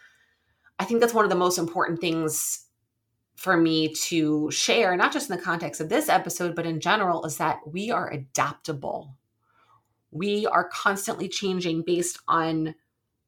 I 0.80 0.84
think 0.84 1.00
that's 1.00 1.12
one 1.12 1.26
of 1.26 1.30
the 1.30 1.36
most 1.36 1.58
important 1.58 2.00
things 2.00 2.64
for 3.36 3.54
me 3.54 3.92
to 3.94 4.50
share, 4.50 4.96
not 4.96 5.12
just 5.12 5.28
in 5.30 5.36
the 5.36 5.42
context 5.42 5.78
of 5.78 5.90
this 5.90 6.08
episode, 6.08 6.56
but 6.56 6.64
in 6.64 6.80
general, 6.80 7.24
is 7.26 7.36
that 7.36 7.60
we 7.70 7.90
are 7.90 8.10
adaptable. 8.10 9.14
We 10.10 10.46
are 10.46 10.70
constantly 10.70 11.28
changing 11.28 11.82
based 11.86 12.18
on 12.26 12.74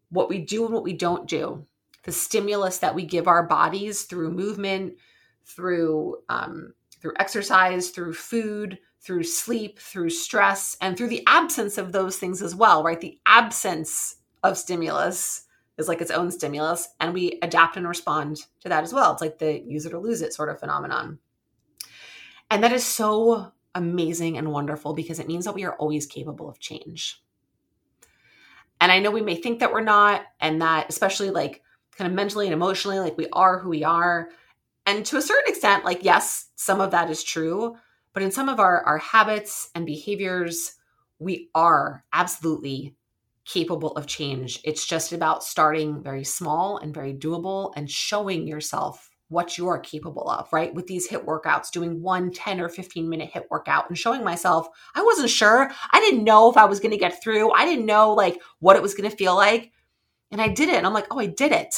what 0.09 0.31
we 0.31 0.39
do 0.39 0.65
and 0.65 0.73
what 0.73 0.83
we 0.83 0.95
don't 0.95 1.29
do, 1.29 1.67
the 2.05 2.13
stimulus 2.13 2.79
that 2.79 2.95
we 2.95 3.05
give 3.05 3.29
our 3.29 3.47
bodies 3.47 4.05
through 4.05 4.31
movement, 4.31 4.95
through 5.45 6.23
um, 6.31 6.73
through 7.01 7.13
exercise, 7.19 7.91
through 7.91 8.15
food, 8.15 8.79
through 9.03 9.25
sleep, 9.25 9.79
through 9.79 10.09
stress, 10.09 10.77
and 10.81 10.97
through 10.97 11.09
the 11.09 11.25
absence 11.27 11.77
of 11.77 11.93
those 11.93 12.17
things 12.17 12.41
as 12.41 12.55
well, 12.55 12.83
right? 12.83 13.01
The 13.01 13.19
absence 13.27 14.17
of 14.43 14.57
stimulus 14.57 15.43
is 15.79 15.89
like 15.89 16.01
its 16.01 16.11
own 16.11 16.31
stimulus, 16.31 16.89
and 17.01 17.15
we 17.15 17.39
adapt 17.43 17.77
and 17.77 17.89
respond 17.89 18.39
to 18.61 18.69
that 18.69 18.85
as 18.85 18.93
well. 18.93 19.13
It's 19.13 19.23
like 19.23 19.39
the 19.39 19.61
use 19.61 19.87
it 19.87 19.95
or 19.95 19.99
lose 19.99 20.23
it 20.23 20.33
sort 20.33 20.49
of 20.49 20.61
phenomenon. 20.61 21.19
And 22.51 22.63
that 22.63 22.73
is 22.73 22.85
so 22.85 23.53
amazing 23.75 24.37
and 24.37 24.53
wonderful 24.53 24.93
because 24.93 25.19
it 25.19 25.27
means 25.27 25.47
that 25.47 25.55
we 25.55 25.65
are 25.65 25.75
always 25.77 26.07
capable 26.07 26.49
of 26.49 26.61
change. 26.61 27.23
And 28.81 28.93
I 28.93 28.99
know 28.99 29.11
we 29.11 29.23
may 29.23 29.37
think 29.37 29.61
that 29.61 29.73
we're 29.73 29.81
not, 29.81 30.23
and 30.41 30.61
that 30.61 30.87
especially 30.89 31.31
like 31.31 31.63
kind 31.97 32.11
of 32.11 32.15
mentally 32.15 32.47
and 32.47 32.53
emotionally, 32.53 32.99
like 32.99 33.17
we 33.17 33.29
are 33.33 33.59
who 33.59 33.71
we 33.71 33.85
are. 33.85 34.29
And 34.85 35.07
to 35.07 35.17
a 35.17 35.23
certain 35.23 35.51
extent, 35.51 35.85
like, 35.85 36.05
yes, 36.05 36.49
some 36.57 36.81
of 36.81 36.91
that 36.91 37.09
is 37.09 37.23
true. 37.23 37.77
But 38.13 38.23
in 38.23 38.33
some 38.33 38.49
of 38.49 38.61
our, 38.61 38.83
our 38.83 38.99
habits 38.99 39.71
and 39.75 39.87
behaviors, 39.87 40.75
we 41.19 41.49
are 41.55 42.05
absolutely 42.13 42.97
capable 43.45 43.93
of 43.93 44.07
change. 44.07 44.61
It's 44.65 44.87
just 44.87 45.13
about 45.13 45.45
starting 45.45 46.03
very 46.03 46.25
small 46.25 46.79
and 46.79 46.95
very 46.95 47.15
doable 47.15 47.73
and 47.77 47.91
showing 47.91 48.47
yourself 48.47 49.11
what 49.33 49.57
you 49.57 49.67
are 49.69 49.79
capable 49.79 50.29
of, 50.29 50.53
right? 50.53 50.75
With 50.75 50.87
these 50.87 51.09
HIIT 51.09 51.25
workouts, 51.25 51.71
doing 51.71 52.03
one 52.03 52.31
10 52.31 52.61
or 52.61 52.69
15 52.69 53.09
minute 53.09 53.31
HIIT 53.35 53.45
workout 53.51 53.89
and 53.89 53.99
showing 53.99 54.23
myself, 54.23 54.69
I 54.95 55.03
wasn't 55.03 55.31
sure. 55.31 55.71
I 55.91 56.01
didn't 56.01 56.25
know 56.25 56.51
if 56.51 56.57
I 56.57 56.67
was 56.67 56.81
going 56.81 56.93
to 56.93 56.99
get 56.99 57.23
through. 57.23 57.51
I 57.53 57.65
didn't 57.65 57.87
know 57.87 58.13
like 58.13 58.41
what 58.61 58.77
it 58.77 58.83
was 58.83 58.95
going 58.95 59.11
to 59.11 59.17
feel 59.17 59.35
like. 59.35 59.73
And 60.31 60.41
I 60.41 60.49
did 60.49 60.69
it. 60.69 60.75
And 60.77 60.87
I'm 60.87 60.93
like, 60.93 61.07
oh, 61.11 61.19
I 61.19 61.27
did 61.27 61.53
it. 61.53 61.75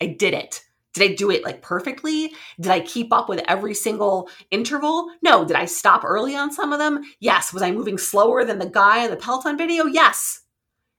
I 0.00 0.06
did 0.06 0.34
it. 0.34 0.62
Did 0.94 1.10
I 1.10 1.14
do 1.14 1.30
it 1.30 1.44
like 1.44 1.60
perfectly? 1.60 2.32
Did 2.58 2.72
I 2.72 2.80
keep 2.80 3.12
up 3.12 3.28
with 3.28 3.44
every 3.46 3.74
single 3.74 4.30
interval? 4.50 5.10
No. 5.22 5.44
Did 5.44 5.56
I 5.56 5.66
stop 5.66 6.04
early 6.04 6.34
on 6.34 6.50
some 6.50 6.72
of 6.72 6.78
them? 6.78 7.02
Yes. 7.20 7.52
Was 7.52 7.62
I 7.62 7.70
moving 7.70 7.98
slower 7.98 8.44
than 8.44 8.58
the 8.58 8.70
guy 8.70 9.04
in 9.04 9.10
the 9.10 9.16
Peloton 9.16 9.58
video? 9.58 9.84
Yes. 9.84 10.40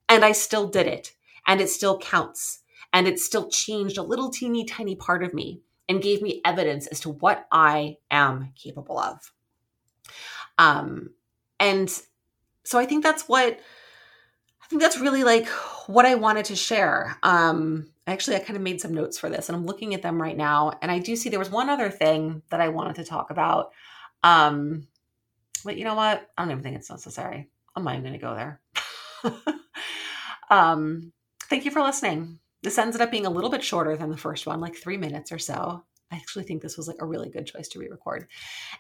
And 0.09 0.23
I 0.23 0.31
still 0.31 0.67
did 0.67 0.87
it. 0.87 1.13
And 1.45 1.61
it 1.61 1.69
still 1.69 1.97
counts. 1.99 2.59
And 2.93 3.07
it 3.07 3.19
still 3.19 3.49
changed 3.49 3.97
a 3.97 4.03
little 4.03 4.29
teeny 4.29 4.65
tiny 4.65 4.95
part 4.95 5.23
of 5.23 5.33
me 5.33 5.61
and 5.89 6.01
gave 6.01 6.21
me 6.21 6.41
evidence 6.45 6.87
as 6.87 6.99
to 7.01 7.09
what 7.09 7.47
I 7.51 7.97
am 8.11 8.51
capable 8.55 8.99
of. 8.99 9.31
Um, 10.57 11.11
and 11.59 11.89
so 12.63 12.77
I 12.77 12.85
think 12.85 13.03
that's 13.03 13.27
what 13.27 13.59
I 14.67 14.69
think 14.69 14.81
that's 14.81 14.99
really 14.99 15.23
like 15.23 15.47
what 15.87 16.05
I 16.05 16.15
wanted 16.15 16.45
to 16.45 16.55
share. 16.57 17.17
Um, 17.23 17.87
actually, 18.05 18.35
I 18.35 18.39
kind 18.39 18.57
of 18.57 18.61
made 18.61 18.81
some 18.81 18.93
notes 18.93 19.17
for 19.17 19.29
this, 19.29 19.47
and 19.47 19.55
I'm 19.55 19.65
looking 19.65 19.93
at 19.93 20.01
them 20.01 20.21
right 20.21 20.35
now. 20.35 20.73
And 20.81 20.91
I 20.91 20.99
do 20.99 21.15
see 21.15 21.29
there 21.29 21.39
was 21.39 21.49
one 21.49 21.69
other 21.69 21.89
thing 21.89 22.41
that 22.49 22.59
I 22.59 22.67
wanted 22.67 22.97
to 22.97 23.05
talk 23.05 23.29
about. 23.29 23.71
Um, 24.23 24.87
but 25.63 25.77
you 25.77 25.85
know 25.85 25.95
what? 25.95 26.29
I 26.37 26.41
don't 26.41 26.51
even 26.51 26.63
think 26.63 26.75
it's 26.75 26.89
necessary. 26.89 27.47
I'm 27.77 27.85
not 27.85 27.93
even 27.93 28.03
going 28.03 28.13
to 28.13 28.19
go 28.19 28.35
there. 28.35 28.61
um, 30.49 31.11
thank 31.43 31.65
you 31.65 31.71
for 31.71 31.81
listening. 31.81 32.39
This 32.63 32.77
ended 32.77 33.01
up 33.01 33.11
being 33.11 33.25
a 33.25 33.31
little 33.31 33.49
bit 33.49 33.63
shorter 33.63 33.95
than 33.95 34.09
the 34.09 34.17
first 34.17 34.45
one, 34.45 34.59
like 34.59 34.75
three 34.75 34.97
minutes 34.97 35.31
or 35.31 35.39
so. 35.39 35.83
I 36.11 36.15
actually 36.15 36.45
think 36.45 36.61
this 36.61 36.77
was 36.77 36.87
like 36.87 37.01
a 37.01 37.05
really 37.05 37.29
good 37.29 37.45
choice 37.45 37.67
to 37.69 37.79
re-record. 37.79 38.27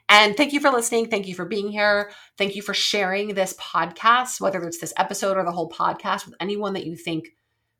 And 0.07 0.35
thank 0.35 0.53
you 0.53 0.59
for 0.59 0.69
listening. 0.69 1.09
Thank 1.09 1.27
you 1.27 1.35
for 1.35 1.45
being 1.45 1.69
here. 1.69 2.11
Thank 2.37 2.55
you 2.55 2.61
for 2.61 2.73
sharing 2.73 3.33
this 3.33 3.53
podcast, 3.55 4.39
whether 4.39 4.63
it's 4.63 4.79
this 4.79 4.93
episode 4.97 5.37
or 5.37 5.43
the 5.43 5.51
whole 5.51 5.69
podcast, 5.69 6.25
with 6.25 6.35
anyone 6.39 6.73
that 6.73 6.85
you 6.85 6.95
think 6.95 7.29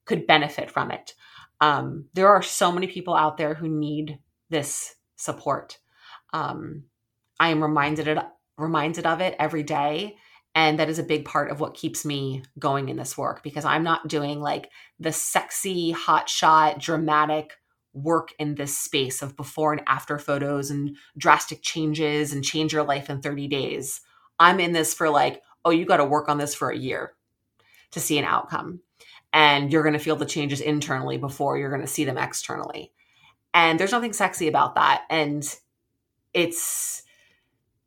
could 0.06 0.28
benefit 0.28 0.70
from 0.70 0.92
it. 0.92 1.14
Um, 1.62 2.06
there 2.14 2.28
are 2.28 2.42
so 2.42 2.72
many 2.72 2.88
people 2.88 3.16
out 3.16 3.38
there 3.38 3.54
who 3.54 3.70
need 3.70 4.20
this 4.50 4.96
support. 5.16 5.80
Um, 6.34 6.84
I 7.40 7.50
am 7.50 7.64
reminded 7.64 8.08
it, 8.08 8.18
reminded 8.58 9.06
of 9.06 9.22
it 9.22 9.36
every 9.40 9.64
day. 9.64 10.18
And 10.58 10.80
that 10.80 10.90
is 10.90 10.98
a 10.98 11.04
big 11.04 11.24
part 11.24 11.52
of 11.52 11.60
what 11.60 11.76
keeps 11.76 12.04
me 12.04 12.42
going 12.58 12.90
in 12.90 12.98
this 12.98 13.16
work 13.16 13.44
because 13.44 13.64
I'm 13.64 13.84
not 13.84 14.08
doing 14.08 14.42
like 14.42 14.72
the 15.00 15.14
sexy, 15.14 15.92
hot 15.92 16.28
shot, 16.28 16.80
dramatic 16.80 17.54
work 17.94 18.34
in 18.40 18.56
this 18.56 18.76
space 18.76 19.22
of 19.22 19.38
before 19.38 19.74
and 19.74 19.84
after 19.86 20.18
photos 20.18 20.72
and 20.72 20.98
drastic 21.16 21.62
changes 21.62 22.34
and 22.34 22.44
change 22.44 22.74
your 22.74 22.82
life 22.82 23.08
in 23.08 23.22
30 23.22 23.48
days. 23.48 24.02
I'm 24.40 24.60
in 24.60 24.72
this 24.72 24.96
for 24.96 25.12
like, 25.12 25.44
oh, 25.64 25.70
you 25.70 25.86
got 25.86 25.98
to 25.98 26.06
work 26.06 26.28
on 26.28 26.40
this 26.40 26.56
for 26.56 26.72
a 26.72 26.78
year 26.78 27.14
to 27.92 28.00
see 28.00 28.18
an 28.18 28.26
outcome. 28.26 28.80
And 29.32 29.72
you're 29.72 29.84
going 29.84 29.94
to 29.94 30.00
feel 30.00 30.16
the 30.16 30.26
changes 30.26 30.60
internally 30.60 31.20
before 31.20 31.60
you're 31.60 31.70
going 31.70 31.82
to 31.82 31.88
see 31.88 32.04
them 32.04 32.18
externally. 32.18 32.92
And 33.54 33.80
there's 33.80 33.92
nothing 33.92 34.14
sexy 34.14 34.48
about 34.48 34.74
that. 34.74 35.04
And 35.12 35.48
it's 36.34 37.04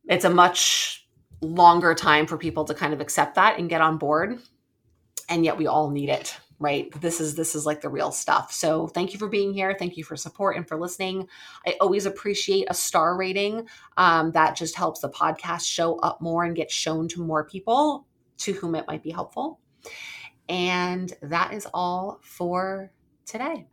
it's 0.06 0.24
a 0.24 0.30
much 0.30 0.99
longer 1.40 1.94
time 1.94 2.26
for 2.26 2.36
people 2.36 2.64
to 2.64 2.74
kind 2.74 2.92
of 2.92 3.00
accept 3.00 3.34
that 3.36 3.58
and 3.58 3.68
get 3.68 3.80
on 3.80 3.98
board. 3.98 4.38
And 5.28 5.44
yet 5.44 5.56
we 5.56 5.66
all 5.66 5.90
need 5.90 6.08
it 6.08 6.36
right? 6.60 6.92
This 7.00 7.20
is 7.20 7.34
this 7.34 7.54
is 7.54 7.66
like 7.66 7.80
the 7.80 7.88
real 7.88 8.12
stuff. 8.12 8.52
So 8.52 8.86
thank 8.86 9.12
you 9.12 9.18
for 9.18 9.28
being 9.28 9.52
here. 9.52 9.74
Thank 9.76 9.96
you 9.96 10.04
for 10.04 10.14
support 10.14 10.56
and 10.56 10.68
for 10.68 10.78
listening. 10.78 11.26
I 11.66 11.74
always 11.80 12.06
appreciate 12.06 12.66
a 12.68 12.74
star 12.74 13.16
rating 13.16 13.66
um, 13.96 14.30
that 14.32 14.56
just 14.56 14.76
helps 14.76 15.00
the 15.00 15.08
podcast 15.08 15.64
show 15.64 15.98
up 16.00 16.20
more 16.20 16.44
and 16.44 16.54
get 16.54 16.70
shown 16.70 17.08
to 17.08 17.24
more 17.24 17.44
people 17.44 18.06
to 18.38 18.52
whom 18.52 18.74
it 18.74 18.86
might 18.86 19.02
be 19.02 19.10
helpful. 19.10 19.58
And 20.48 21.12
that 21.22 21.54
is 21.54 21.66
all 21.72 22.20
for 22.22 22.92
today 23.24 23.66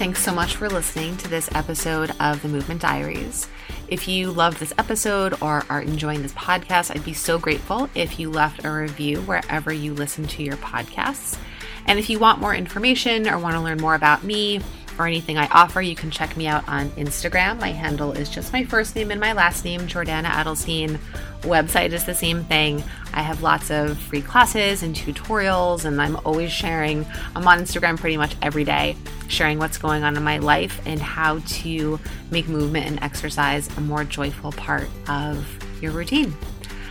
Thanks 0.00 0.24
so 0.24 0.32
much 0.32 0.56
for 0.56 0.70
listening 0.70 1.18
to 1.18 1.28
this 1.28 1.50
episode 1.54 2.12
of 2.20 2.40
the 2.40 2.48
Movement 2.48 2.80
Diaries. 2.80 3.46
If 3.88 4.08
you 4.08 4.30
loved 4.30 4.58
this 4.58 4.72
episode 4.78 5.34
or 5.42 5.62
are 5.68 5.82
enjoying 5.82 6.22
this 6.22 6.32
podcast, 6.32 6.90
I'd 6.90 7.04
be 7.04 7.12
so 7.12 7.38
grateful 7.38 7.90
if 7.94 8.18
you 8.18 8.30
left 8.30 8.64
a 8.64 8.72
review 8.72 9.20
wherever 9.20 9.70
you 9.70 9.92
listen 9.92 10.26
to 10.28 10.42
your 10.42 10.56
podcasts. 10.56 11.36
And 11.84 11.98
if 11.98 12.08
you 12.08 12.18
want 12.18 12.40
more 12.40 12.54
information 12.54 13.28
or 13.28 13.38
want 13.38 13.56
to 13.56 13.60
learn 13.60 13.76
more 13.76 13.94
about 13.94 14.24
me, 14.24 14.62
or 15.00 15.06
anything 15.06 15.38
I 15.38 15.46
offer, 15.46 15.80
you 15.80 15.96
can 15.96 16.10
check 16.10 16.36
me 16.36 16.46
out 16.46 16.68
on 16.68 16.90
Instagram. 16.90 17.58
My 17.58 17.70
handle 17.72 18.12
is 18.12 18.28
just 18.28 18.52
my 18.52 18.64
first 18.64 18.94
name 18.94 19.10
and 19.10 19.18
my 19.18 19.32
last 19.32 19.64
name, 19.64 19.80
Jordana 19.82 20.26
Adelstein. 20.26 20.98
Website 21.40 21.92
is 21.92 22.04
the 22.04 22.14
same 22.14 22.44
thing. 22.44 22.84
I 23.12 23.22
have 23.22 23.42
lots 23.42 23.70
of 23.70 23.98
free 23.98 24.22
classes 24.22 24.82
and 24.82 24.94
tutorials, 24.94 25.84
and 25.84 26.00
I'm 26.00 26.16
always 26.24 26.52
sharing. 26.52 27.06
I'm 27.34 27.46
on 27.46 27.58
Instagram 27.58 27.98
pretty 27.98 28.16
much 28.16 28.36
every 28.42 28.64
day, 28.64 28.96
sharing 29.28 29.58
what's 29.58 29.78
going 29.78 30.04
on 30.04 30.16
in 30.16 30.22
my 30.22 30.38
life 30.38 30.80
and 30.86 31.00
how 31.00 31.38
to 31.38 31.98
make 32.30 32.48
movement 32.48 32.86
and 32.86 33.02
exercise 33.02 33.68
a 33.76 33.80
more 33.80 34.04
joyful 34.04 34.52
part 34.52 34.88
of 35.08 35.46
your 35.82 35.92
routine. 35.92 36.36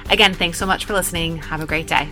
Again, 0.09 0.33
thanks 0.33 0.57
so 0.57 0.65
much 0.65 0.85
for 0.85 0.93
listening. 0.93 1.37
Have 1.37 1.61
a 1.61 1.65
great 1.65 1.87
day. 1.87 2.09